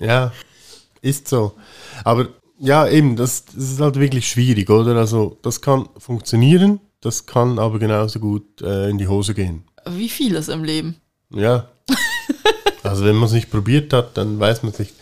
ja, 0.00 0.32
ist 1.00 1.28
so. 1.28 1.52
Aber 2.04 2.28
ja, 2.58 2.86
eben, 2.88 3.16
das, 3.16 3.44
das 3.46 3.70
ist 3.70 3.80
halt 3.80 3.98
wirklich 3.98 4.28
schwierig, 4.28 4.68
oder? 4.68 4.96
Also, 4.96 5.38
das 5.42 5.60
kann 5.60 5.88
funktionieren, 5.96 6.80
das 7.00 7.26
kann 7.26 7.58
aber 7.58 7.78
genauso 7.78 8.20
gut 8.20 8.60
äh, 8.62 8.90
in 8.90 8.98
die 8.98 9.08
Hose 9.08 9.34
gehen. 9.34 9.64
Wie 9.86 10.08
vieles 10.08 10.48
im 10.48 10.62
Leben. 10.62 10.96
Ja. 11.30 11.68
Also 12.84 13.04
wenn 13.04 13.14
man 13.14 13.26
es 13.26 13.32
nicht 13.32 13.48
probiert 13.48 13.92
hat, 13.92 14.16
dann 14.16 14.40
weiß 14.40 14.64
man 14.64 14.74
nicht. 14.76 14.92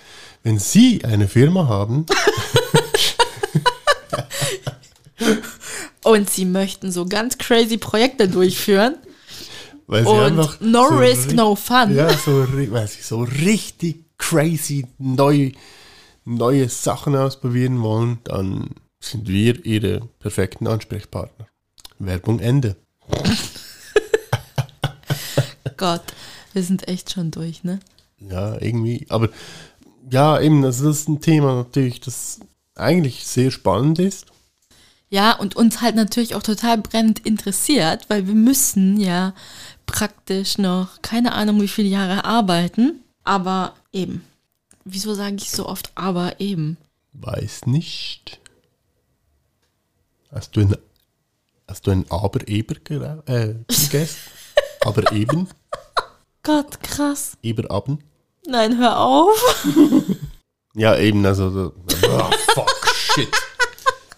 Wenn 0.42 0.58
Sie 0.58 1.02
eine 1.02 1.28
Firma 1.28 1.66
haben 1.66 2.04
und 6.04 6.28
Sie 6.28 6.44
möchten 6.44 6.92
so 6.92 7.06
ganz 7.06 7.38
crazy 7.38 7.78
Projekte 7.78 8.28
durchführen 8.28 8.96
weil 9.90 10.04
sie 10.04 10.10
und 10.10 10.20
einfach 10.20 10.60
no 10.60 10.88
so 10.88 10.94
risk, 10.98 11.32
no 11.32 11.56
fun. 11.56 11.96
Ja, 11.96 12.16
so, 12.16 12.46
weil 12.70 12.86
sie 12.86 13.02
so 13.02 13.22
richtig 13.22 14.04
crazy 14.18 14.86
neu, 14.98 15.50
neue 16.24 16.68
Sachen 16.68 17.16
ausprobieren 17.16 17.82
wollen, 17.82 18.20
dann 18.22 18.70
sind 19.00 19.26
wir 19.26 19.66
Ihre 19.66 20.02
perfekten 20.20 20.68
Ansprechpartner. 20.68 21.48
Werbung 21.98 22.38
Ende. 22.38 22.76
Gott. 25.76 26.04
Wir 26.52 26.62
sind 26.62 26.88
echt 26.88 27.12
schon 27.12 27.30
durch, 27.30 27.64
ne? 27.64 27.80
Ja, 28.18 28.60
irgendwie. 28.60 29.06
Aber 29.08 29.28
ja, 30.10 30.40
eben, 30.40 30.64
also 30.64 30.88
das 30.88 31.00
ist 31.00 31.08
ein 31.08 31.20
Thema 31.20 31.54
natürlich, 31.54 32.00
das 32.00 32.40
eigentlich 32.74 33.26
sehr 33.26 33.50
spannend 33.50 33.98
ist. 33.98 34.26
Ja, 35.08 35.32
und 35.32 35.56
uns 35.56 35.80
halt 35.80 35.96
natürlich 35.96 36.34
auch 36.34 36.42
total 36.42 36.78
brennend 36.78 37.20
interessiert, 37.20 38.08
weil 38.08 38.26
wir 38.28 38.34
müssen 38.34 38.98
ja 38.98 39.34
praktisch 39.86 40.56
noch 40.58 41.02
keine 41.02 41.32
Ahnung 41.32 41.60
wie 41.60 41.68
viele 41.68 41.88
Jahre 41.88 42.24
arbeiten. 42.24 43.00
Aber 43.24 43.74
eben. 43.92 44.24
Wieso 44.84 45.14
sage 45.14 45.36
ich 45.36 45.50
so 45.50 45.66
oft 45.66 45.92
aber 45.94 46.40
eben? 46.40 46.76
Weiß 47.12 47.66
nicht. 47.66 48.40
Hast 50.32 50.56
du 50.56 50.60
ein, 50.60 50.76
hast 51.68 51.86
du 51.86 51.90
ein 51.90 52.06
Aber-Eber 52.08 52.76
äh, 53.26 53.54
gegessen? 53.68 54.18
Aber 54.82 55.12
eben? 55.12 55.48
Gott, 56.42 56.82
krass. 56.82 57.36
Eber-Aben? 57.42 58.02
Nein, 58.46 58.78
hör 58.78 58.98
auf. 58.98 59.64
Ja, 60.74 60.96
eben, 60.96 61.26
also. 61.26 61.50
so- 61.50 61.74
Oh, 62.08 62.30
fuck, 62.54 62.94
shit. 62.94 63.28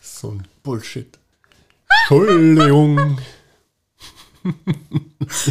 So 0.02 0.32
ein 0.32 0.46
Bullshit. 0.62 1.18
Entschuldigung. 2.02 3.18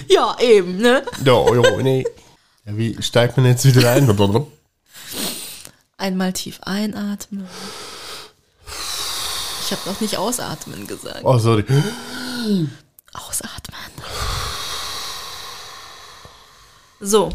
Ja, 0.08 0.38
eben, 0.40 0.78
ne? 0.78 1.04
Ja, 1.26 1.54
ja, 1.56 1.78
nee. 1.82 2.06
Ja, 2.66 2.78
wie 2.78 3.02
steigt 3.02 3.36
man 3.38 3.46
jetzt 3.48 3.66
wieder 3.66 3.90
ein? 3.92 4.08
Einmal 5.98 6.34
tief 6.34 6.60
einatmen. 6.64 7.48
Ich 9.66 9.72
habe 9.72 9.90
noch 9.90 10.02
nicht 10.02 10.18
ausatmen 10.18 10.86
gesagt. 10.86 11.22
Oh, 11.24 11.38
sorry. 11.40 11.64
Ausatmen. 13.14 13.80
So. 17.04 17.32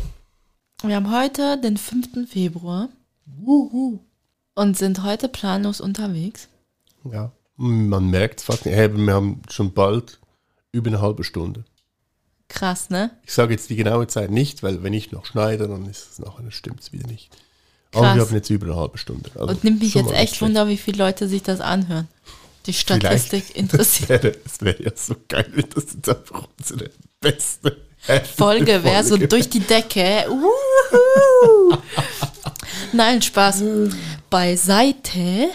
Wir 0.82 0.94
haben 0.94 1.10
heute 1.10 1.60
den 1.60 1.76
5. 1.76 2.30
Februar 2.30 2.88
und 4.54 4.78
sind 4.78 5.02
heute 5.02 5.28
planlos 5.28 5.80
unterwegs. 5.80 6.48
Ja, 7.10 7.32
man 7.56 8.08
merkt 8.08 8.38
es 8.40 8.46
fast 8.46 8.64
nicht. 8.64 8.76
Hey, 8.76 8.96
wir 8.96 9.12
haben 9.14 9.42
schon 9.50 9.72
bald 9.72 10.20
über 10.70 10.88
eine 10.88 11.00
halbe 11.00 11.24
Stunde. 11.24 11.64
Krass, 12.48 12.90
ne? 12.90 13.10
Ich 13.24 13.32
sage 13.32 13.54
jetzt 13.54 13.68
die 13.68 13.74
genaue 13.74 14.06
Zeit 14.06 14.30
nicht, 14.30 14.62
weil 14.62 14.84
wenn 14.84 14.92
ich 14.92 15.10
noch 15.10 15.26
schneide, 15.26 15.66
dann 15.66 15.86
ist 15.86 16.12
es 16.12 16.18
nachher, 16.20 16.48
stimmt 16.52 16.80
es 16.82 16.92
wieder 16.92 17.08
nicht. 17.08 17.36
Aber 17.92 18.02
Krass. 18.02 18.14
wir 18.16 18.22
haben 18.26 18.34
jetzt 18.34 18.50
über 18.50 18.66
eine 18.66 18.76
halbe 18.76 18.98
Stunde. 18.98 19.30
Also 19.34 19.48
Und 19.48 19.64
nimmt 19.64 19.80
mich 19.80 19.92
schon 19.92 20.02
jetzt 20.02 20.12
mal 20.12 20.12
nicht 20.12 20.22
echt 20.22 20.36
schlecht. 20.36 20.42
Wunder, 20.42 20.68
wie 20.68 20.76
viele 20.76 20.98
Leute 20.98 21.26
sich 21.26 21.42
das 21.42 21.60
anhören. 21.60 22.06
Die 22.66 22.72
Statistik 22.72 23.46
Vielleicht. 23.46 23.56
interessiert. 23.56 24.10
Es 24.10 24.22
wäre, 24.22 24.36
es 24.44 24.60
wäre 24.60 24.82
ja 24.84 24.90
so 24.94 25.16
geil, 25.26 25.50
wenn 25.54 25.68
das 25.74 25.92
jetzt 25.92 26.08
einfach 26.08 26.46
unsere 26.56 26.90
beste 27.20 27.85
Folge 28.36 28.84
wäre 28.84 29.02
so 29.04 29.16
durch 29.16 29.48
die 29.48 29.60
Decke. 29.60 30.26
Uhu. 30.30 31.76
Nein, 32.92 33.20
Spaß. 33.22 33.62
Beiseite. 34.30 35.48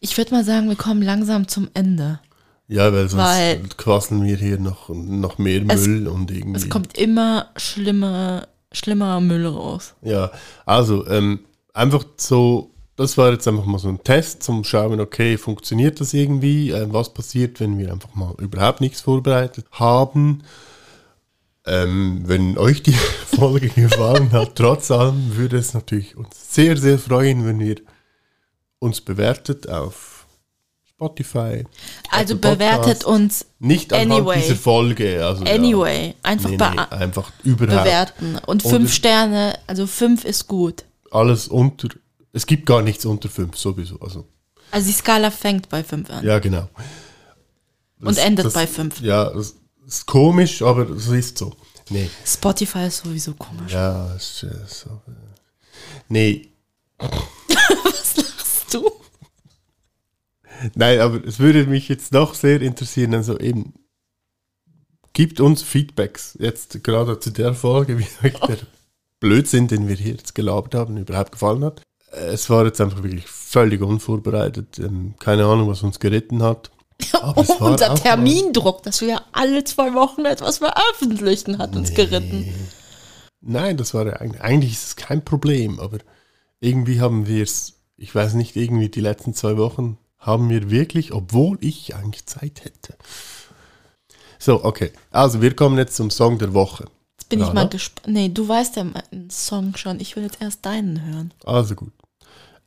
Ich 0.00 0.16
würde 0.16 0.32
mal 0.34 0.44
sagen, 0.44 0.68
wir 0.68 0.76
kommen 0.76 1.02
langsam 1.02 1.48
zum 1.48 1.68
Ende. 1.74 2.20
Ja, 2.68 2.92
weil 2.92 3.08
sonst 3.08 3.22
Weil- 3.24 3.62
quasseln 3.76 4.24
wir 4.24 4.36
hier 4.36 4.58
noch, 4.58 4.88
noch 4.88 5.38
mehr 5.38 5.62
Es- 5.68 5.86
Müll 5.86 6.08
und 6.08 6.30
irgendwie. 6.30 6.56
Es 6.58 6.68
kommt 6.68 6.98
immer 6.98 7.50
schlimmer, 7.56 8.48
schlimmer 8.72 9.20
Müll 9.20 9.46
raus. 9.46 9.94
Ja, 10.02 10.30
also 10.64 11.06
ähm, 11.06 11.40
einfach 11.72 12.04
so, 12.16 12.70
das 12.96 13.16
war 13.16 13.30
jetzt 13.30 13.46
einfach 13.46 13.64
mal 13.66 13.78
so 13.78 13.88
ein 13.88 14.02
Test 14.02 14.42
zum 14.42 14.64
Schauen, 14.64 14.98
okay, 15.00 15.38
funktioniert 15.38 16.00
das 16.00 16.12
irgendwie? 16.12 16.70
Äh, 16.72 16.86
was 16.92 17.14
passiert, 17.14 17.60
wenn 17.60 17.78
wir 17.78 17.92
einfach 17.92 18.14
mal 18.14 18.34
überhaupt 18.38 18.80
nichts 18.80 19.00
vorbereitet 19.00 19.66
haben? 19.72 20.42
Ähm, 21.66 22.22
wenn 22.26 22.56
euch 22.58 22.82
die 22.82 22.92
Folge 23.36 23.68
gefallen 23.68 24.30
hat, 24.32 24.54
trotz 24.56 24.90
allem 24.90 25.36
würde 25.36 25.56
es 25.58 25.74
natürlich 25.74 26.16
uns 26.16 26.54
sehr, 26.54 26.76
sehr 26.76 26.98
freuen, 26.98 27.44
wenn 27.46 27.60
ihr 27.60 27.76
uns 28.78 29.00
bewertet 29.00 29.68
auf 29.68 30.26
Spotify. 30.88 31.64
Also 32.10 32.36
bewertet 32.38 33.04
uns 33.04 33.46
Nicht 33.58 33.92
anhand 33.92 34.12
anyway. 34.12 34.40
dieser 34.40 34.56
Folge. 34.56 35.24
Also, 35.26 35.44
anyway. 35.44 36.08
Ja. 36.08 36.14
Einfach 36.22 36.50
Nee, 36.50 36.56
nee, 36.56 36.96
einfach 36.96 37.32
überhaupt. 37.42 37.84
bewerten. 37.84 38.38
Und 38.46 38.64
Und- 38.64 38.70
fünf 38.70 38.92
Sterne, 38.94 39.58
also 39.66 39.86
fünf 39.86 40.24
ist 40.24 40.46
gut. 40.46 40.84
Alles 41.10 41.48
unter. 41.48 41.88
Es 42.32 42.46
gibt 42.46 42.66
gar 42.66 42.82
nichts 42.82 43.04
unter 43.04 43.28
fünf 43.28 43.56
sowieso. 43.56 43.98
Also, 44.00 44.26
Also 44.70 44.86
die 44.86 44.92
Skala 44.92 45.30
fängt 45.30 45.68
bei 45.68 45.82
fünf 45.82 46.10
an. 46.10 46.24
ja, 46.24 46.38
genau. 46.38 46.68
Und 48.00 48.18
endet 48.18 48.52
bei 48.52 48.66
fünf. 48.66 49.00
Ja, 49.00 49.30
das 49.30 49.54
ist 49.86 50.06
komisch, 50.06 50.62
aber 50.62 50.88
es 50.90 51.06
ist 51.08 51.38
so. 51.38 51.54
Nee, 51.90 52.10
Spotify 52.24 52.86
ist 52.86 53.04
sowieso 53.04 53.34
komisch. 53.34 53.72
ja, 53.72 54.12
ist 54.14 54.40
so. 54.68 54.90
äh, 55.06 55.12
Nee, 56.08 56.48
Was 56.98 58.16
lachst 58.16 58.74
du? 58.74 58.90
nein, 60.74 61.00
aber 61.00 61.24
es 61.24 61.38
würde 61.38 61.66
mich 61.66 61.88
jetzt 61.88 62.14
doch 62.14 62.34
sehr 62.34 62.60
interessieren, 62.62 63.14
also 63.14 63.38
eben, 63.38 63.74
gibt 65.12 65.40
uns 65.40 65.62
Feedbacks, 65.62 66.36
jetzt 66.40 66.82
gerade 66.82 67.18
zu 67.20 67.30
der 67.30 67.54
Folge, 67.54 67.98
wie 67.98 68.06
euch 68.26 68.32
der 68.48 68.58
Blödsinn, 69.20 69.68
den 69.68 69.88
wir 69.88 69.96
hier 69.96 70.12
jetzt 70.12 70.34
gelabert 70.34 70.74
haben, 70.74 70.96
überhaupt 70.96 71.32
gefallen 71.32 71.64
hat. 71.64 71.82
Äh, 72.12 72.26
Es 72.32 72.50
war 72.50 72.64
jetzt 72.64 72.80
einfach 72.80 73.02
wirklich 73.02 73.26
völlig 73.26 73.80
unvorbereitet, 73.82 74.78
ähm, 74.78 75.14
keine 75.18 75.44
Ahnung, 75.46 75.68
was 75.68 75.82
uns 75.82 76.00
geritten 76.00 76.42
hat. 76.42 76.70
Unser 77.58 77.94
Termindruck, 77.94 78.82
dass 78.82 79.00
wir 79.00 79.08
ja 79.08 79.22
alle 79.32 79.64
zwei 79.64 79.94
Wochen 79.94 80.24
etwas 80.24 80.58
veröffentlichen, 80.58 81.58
hat 81.58 81.76
uns 81.76 81.94
geritten. 81.94 82.52
Nein, 83.40 83.76
das 83.76 83.94
war 83.94 84.06
ja 84.06 84.14
eigentlich, 84.14 84.42
eigentlich 84.42 84.72
ist 84.72 84.86
es 84.86 84.96
kein 84.96 85.24
Problem, 85.24 85.78
aber 85.78 85.98
irgendwie 86.60 87.00
haben 87.00 87.26
wir 87.26 87.42
es, 87.42 87.74
ich 87.96 88.14
weiß 88.14 88.34
nicht, 88.34 88.56
irgendwie 88.56 88.88
die 88.88 89.00
letzten 89.00 89.34
zwei 89.34 89.56
Wochen 89.56 89.98
haben 90.18 90.50
wir 90.50 90.70
wirklich, 90.70 91.12
obwohl 91.12 91.58
ich 91.60 91.94
eigentlich 91.94 92.26
Zeit 92.26 92.64
hätte. 92.64 92.96
So, 94.38 94.64
okay. 94.64 94.92
Also 95.10 95.40
wir 95.42 95.54
kommen 95.54 95.78
jetzt 95.78 95.96
zum 95.96 96.10
Song 96.10 96.38
der 96.38 96.54
Woche. 96.54 96.86
Jetzt 97.16 97.28
bin 97.28 97.40
ich 97.40 97.46
Ja, 97.46 97.52
mal 97.52 97.68
gespannt. 97.68 98.08
Nee, 98.08 98.28
du 98.28 98.48
weißt 98.48 98.76
ja 98.76 98.84
meinen 98.84 99.30
Song 99.30 99.76
schon. 99.76 100.00
Ich 100.00 100.16
will 100.16 100.24
jetzt 100.24 100.40
erst 100.40 100.64
deinen 100.66 101.04
hören. 101.04 101.32
Also 101.44 101.74
gut. 101.74 101.92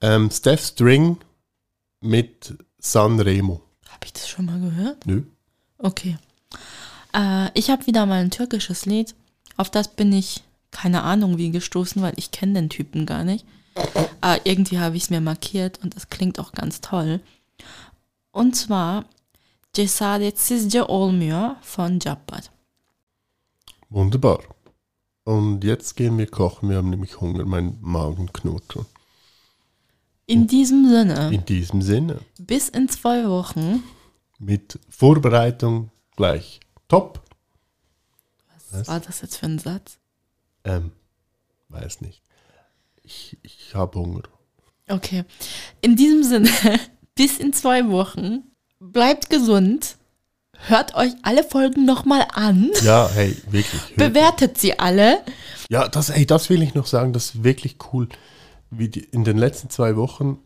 Ähm, 0.01 0.31
Steph 0.31 0.65
String 0.65 1.17
mit 2.01 2.55
San 2.79 3.19
Remo. 3.19 3.61
Habe 3.99 4.05
ich 4.05 4.13
das 4.13 4.29
schon 4.29 4.45
mal 4.45 4.61
gehört? 4.61 5.05
Nö. 5.05 5.23
Okay. 5.77 6.17
Äh, 7.13 7.49
ich 7.53 7.69
habe 7.69 7.85
wieder 7.85 8.05
mal 8.05 8.21
ein 8.21 8.31
türkisches 8.31 8.85
Lied. 8.85 9.13
Auf 9.57 9.69
das 9.69 9.89
bin 9.89 10.13
ich, 10.13 10.41
keine 10.71 11.03
Ahnung 11.03 11.37
wie, 11.37 11.51
gestoßen, 11.51 12.01
weil 12.01 12.13
ich 12.15 12.31
kenne 12.31 12.53
den 12.53 12.69
Typen 12.69 13.05
gar 13.05 13.25
nicht. 13.25 13.45
Äh, 14.21 14.39
irgendwie 14.45 14.79
habe 14.79 14.95
ich 14.95 15.03
es 15.03 15.09
mir 15.09 15.19
markiert 15.19 15.81
und 15.83 15.97
es 15.97 16.07
klingt 16.07 16.39
auch 16.39 16.53
ganz 16.53 16.79
toll. 16.79 17.19
Und 18.31 18.55
zwar 18.55 19.03
Cesaretsizce 19.75 20.87
olmuyor 20.89 21.57
von 21.61 21.99
Jabbar. 21.99 22.39
Wunderbar. 23.89 24.39
Und 25.25 25.65
jetzt 25.65 25.97
gehen 25.97 26.17
wir 26.17 26.27
kochen. 26.27 26.69
Wir 26.69 26.77
haben 26.77 26.89
nämlich 26.89 27.19
Hunger. 27.19 27.43
Mein 27.43 27.77
Magen 27.81 28.31
knurrt 28.31 28.71
schon. 28.71 28.85
In 30.29 30.45
diesem 30.45 30.87
Sinne, 30.87 31.33
In 31.33 31.43
diesem 31.45 31.81
Sinne. 31.81 32.19
bis 32.37 32.69
in 32.69 32.87
zwei 32.87 33.27
Wochen. 33.27 33.83
Mit 34.37 34.77
Vorbereitung 34.87 35.89
gleich. 36.15 36.59
Top. 36.87 37.23
Was 38.71 38.87
war 38.87 38.99
das 38.99 39.21
jetzt 39.21 39.37
für 39.37 39.47
ein 39.47 39.57
Satz? 39.57 39.97
Ähm, 40.63 40.91
weiß 41.69 42.01
nicht. 42.01 42.21
Ich, 43.01 43.37
ich 43.41 43.73
habe 43.73 43.97
Hunger. 43.97 44.21
Okay. 44.87 45.23
In 45.81 45.95
diesem 45.95 46.23
Sinne, 46.23 46.51
bis 47.15 47.39
in 47.39 47.51
zwei 47.51 47.89
Wochen. 47.89 48.43
Bleibt 48.79 49.31
gesund. 49.31 49.95
Hört 50.67 50.93
euch 50.93 51.13
alle 51.23 51.43
Folgen 51.43 51.85
nochmal 51.85 52.27
an. 52.33 52.69
Ja, 52.83 53.09
hey, 53.11 53.35
wirklich. 53.49 53.81
Bewertet 53.95 54.59
sie 54.59 54.77
alle. 54.77 55.23
Ja, 55.71 55.87
das, 55.87 56.11
ey, 56.11 56.27
das 56.27 56.51
will 56.51 56.61
ich 56.61 56.75
noch 56.75 56.85
sagen. 56.85 57.13
Das 57.13 57.25
ist 57.33 57.43
wirklich 57.43 57.77
cool. 57.91 58.07
Wie 58.71 58.89
die, 58.89 59.01
in 59.01 59.23
den 59.23 59.37
letzten 59.37 59.69
zwei 59.69 59.95
Wochen, 59.95 60.39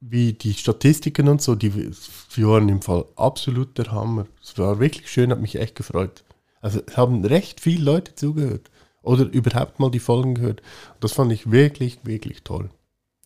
wie 0.00 0.32
die 0.32 0.54
Statistiken 0.54 1.28
und 1.28 1.40
so, 1.40 1.54
die, 1.54 1.70
die 1.70 2.46
waren 2.46 2.68
im 2.68 2.82
Fall 2.82 3.04
absolut 3.16 3.78
der 3.78 3.92
Hammer. 3.92 4.26
Es 4.42 4.58
war 4.58 4.80
wirklich 4.80 5.10
schön, 5.10 5.30
hat 5.30 5.40
mich 5.40 5.56
echt 5.56 5.76
gefreut. 5.76 6.24
Also 6.60 6.80
es 6.84 6.96
haben 6.96 7.24
recht 7.24 7.60
viele 7.60 7.84
Leute 7.84 8.14
zugehört. 8.14 8.70
Oder 9.02 9.24
überhaupt 9.24 9.80
mal 9.80 9.90
die 9.90 9.98
Folgen 9.98 10.34
gehört. 10.34 10.62
Das 11.00 11.12
fand 11.12 11.32
ich 11.32 11.50
wirklich, 11.50 11.98
wirklich 12.04 12.42
toll. 12.42 12.70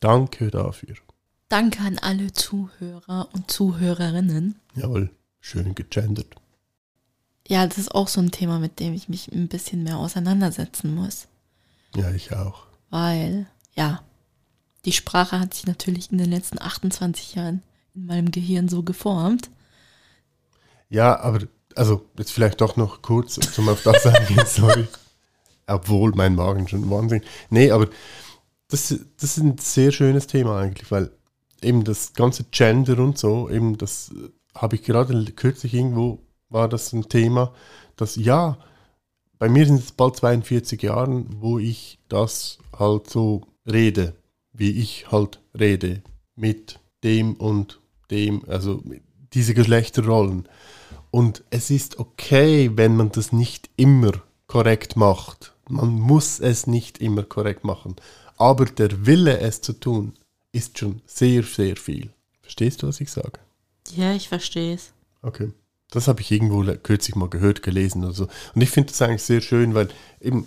Danke 0.01 0.51
dafür. 0.51 0.97
Danke 1.49 1.81
an 1.83 1.99
alle 1.99 2.33
Zuhörer 2.33 3.29
und 3.33 3.51
Zuhörerinnen. 3.51 4.57
Jawohl, 4.75 5.11
schön 5.41 5.75
gegendert. 5.75 6.35
Ja, 7.47 7.67
das 7.67 7.79
ist 7.79 7.95
auch 7.95 8.09
so 8.09 8.21
ein 8.21 8.33
Thema, 8.33 8.59
mit 8.59 8.81
dem 8.81 8.95
ich 8.95 9.09
mich 9.09 9.31
ein 9.31 9.49
bisschen 9.49 9.85
mehr 9.85 9.99
auseinandersetzen 9.99 10.95
muss. 10.95 11.29
Ja, 11.95 12.11
ich 12.11 12.33
auch. 12.33 12.67
Weil, 12.91 13.47
ja, 13.75 14.03
die 14.87 14.93
Sprache 14.93 15.41
hat 15.41 15.53
sich 15.53 15.67
natürlich 15.67 16.13
in 16.13 16.19
den 16.19 16.31
letzten 16.31 16.61
28 16.63 17.35
Jahren 17.35 17.63
in 17.95 18.07
meinem 18.07 18.31
Gehirn 18.31 18.69
so 18.69 18.83
geformt. 18.83 19.51
Ja, 20.89 21.19
aber, 21.21 21.41
also, 21.75 22.07
jetzt 22.17 22.31
vielleicht 22.31 22.61
doch 22.61 22.77
noch 22.77 23.03
kurz 23.03 23.35
zum 23.35 23.69
auf 23.69 23.83
das 23.83 24.07
eingehen, 24.07 24.47
sorry. 24.47 24.87
Obwohl 25.67 26.13
mein 26.15 26.37
Magen 26.37 26.69
schon 26.69 26.89
Wahnsinn. 26.89 27.23
Nee, 27.51 27.73
aber 27.73 27.89
das, 28.69 28.89
das 28.89 29.37
ist 29.37 29.39
ein 29.39 29.59
sehr 29.59 29.91
schönes 29.91 30.29
Thema 30.29 30.61
eigentlich, 30.61 30.91
weil 30.93 31.11
eben 31.61 31.83
das 31.83 32.13
ganze 32.13 32.45
Gender 32.45 32.99
und 33.01 33.19
so, 33.19 33.51
eben 33.51 33.77
das 33.79 34.13
äh, 34.13 34.31
habe 34.55 34.77
ich 34.77 34.85
gerade 34.85 35.25
kürzlich 35.33 35.75
irgendwo, 35.75 36.21
war 36.49 36.69
das 36.69 36.93
ein 36.93 37.09
Thema, 37.09 37.53
dass 37.97 38.15
ja, 38.15 38.57
bei 39.39 39.49
mir 39.49 39.67
sind 39.67 39.81
es 39.81 39.91
bald 39.91 40.17
42 40.17 40.81
Jahre, 40.83 41.25
wo 41.29 41.59
ich 41.59 41.99
das 42.09 42.59
halt 42.79 43.11
so 43.11 43.43
rede, 43.67 44.15
wie 44.57 44.71
ich 44.71 45.11
halt 45.11 45.41
rede, 45.59 46.03
mit 46.35 46.81
dem 47.05 47.35
und 47.35 47.81
dem, 48.11 48.45
also 48.49 48.83
diese 49.33 49.55
Geschlechterrollen. 49.55 50.49
Und 51.11 51.45
es 51.51 51.71
ist 51.71 51.99
okay, 51.99 52.71
wenn 52.75 52.97
man 52.97 53.11
das 53.11 53.33
nicht 53.33 53.71
immer 53.77 54.13
korrekt 54.47 54.97
macht. 54.97 55.55
Man 55.69 55.99
muss 55.99 56.41
es 56.41 56.67
nicht 56.67 56.99
immer 56.99 57.23
korrekt 57.23 57.65
machen. 57.65 57.97
Aber 58.37 58.67
der 58.67 59.07
Wille, 59.07 59.41
es 59.41 59.61
zu 59.61 59.73
tun, 59.73 60.15
ist 60.53 60.79
schon 60.79 61.03
sehr, 61.07 61.43
sehr 61.43 61.77
viel. 61.77 62.11
Verstehst 62.41 62.83
du, 62.83 62.87
was 62.87 63.01
ich 63.01 63.11
sage? 63.11 63.41
Ja, 63.95 64.15
ich 64.15 64.29
verstehe 64.29 64.75
es. 64.75 64.93
Okay. 65.23 65.53
Das 65.91 66.09
habe 66.09 66.21
ich 66.21 66.31
irgendwo 66.31 66.65
kürzlich 66.83 67.17
mal 67.17 67.29
gehört, 67.29 67.63
gelesen 67.63 68.05
oder 68.05 68.13
so. 68.13 68.29
Und 68.55 68.61
ich 68.61 68.71
finde 68.71 68.91
das 68.91 69.03
eigentlich 69.03 69.23
sehr 69.23 69.41
schön, 69.41 69.75
weil 69.75 69.89
eben, 70.21 70.47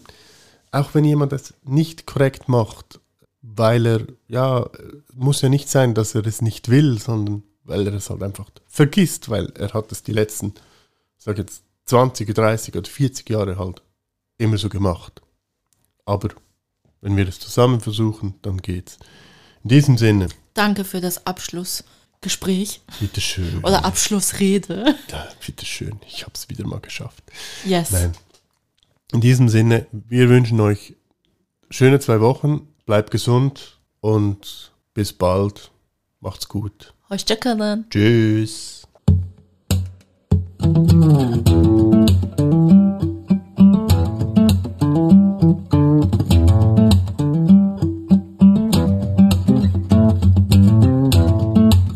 auch 0.71 0.93
wenn 0.93 1.05
jemand 1.05 1.31
das 1.31 1.53
nicht 1.63 2.05
korrekt 2.05 2.49
macht, 2.49 2.99
weil 3.41 3.85
er, 3.85 4.07
ja, 4.27 4.69
muss 5.13 5.41
ja 5.41 5.49
nicht 5.49 5.69
sein, 5.69 5.93
dass 5.93 6.15
er 6.15 6.25
es 6.25 6.41
nicht 6.41 6.69
will, 6.69 6.99
sondern 6.99 7.43
weil 7.63 7.87
er 7.87 7.93
es 7.93 8.09
halt 8.09 8.23
einfach 8.23 8.49
vergisst, 8.67 9.29
weil 9.29 9.51
er 9.55 9.73
hat 9.73 9.91
es 9.91 10.03
die 10.03 10.13
letzten, 10.13 10.53
sag 11.17 11.37
jetzt, 11.37 11.63
20, 11.85 12.33
30 12.33 12.75
oder 12.75 12.89
40 12.89 13.29
Jahre 13.29 13.57
halt 13.57 13.81
immer 14.37 14.57
so 14.57 14.69
gemacht. 14.69 15.21
Aber 16.05 16.29
wenn 17.01 17.17
wir 17.17 17.27
es 17.27 17.39
zusammen 17.39 17.81
versuchen, 17.81 18.35
dann 18.41 18.57
geht's. 18.57 18.97
In 19.63 19.69
diesem 19.69 19.97
Sinne. 19.97 20.29
Danke 20.53 20.83
für 20.83 21.01
das 21.01 21.25
Abschlussgespräch. 21.25 22.81
Bitteschön. 22.99 23.59
Oder 23.63 23.85
Abschlussrede. 23.85 24.95
Ja, 25.09 25.27
bitteschön. 25.45 25.99
Ich 26.07 26.23
habe 26.23 26.33
es 26.35 26.49
wieder 26.49 26.65
mal 26.67 26.79
geschafft. 26.79 27.23
Yes. 27.65 27.91
Nein. 27.91 28.13
In 29.11 29.21
diesem 29.21 29.49
Sinne, 29.49 29.87
wir 29.91 30.29
wünschen 30.29 30.59
euch 30.59 30.95
schöne 31.69 31.99
zwei 31.99 32.21
Wochen. 32.21 32.68
Bleibt 32.89 33.11
gesund 33.11 33.77
und 34.01 34.71
bis 34.95 35.13
bald. 35.13 35.69
Macht's 36.21 36.47
gut. 36.47 36.93
Hoşçakalın. 37.09 37.85
Tschüss. 37.89 38.83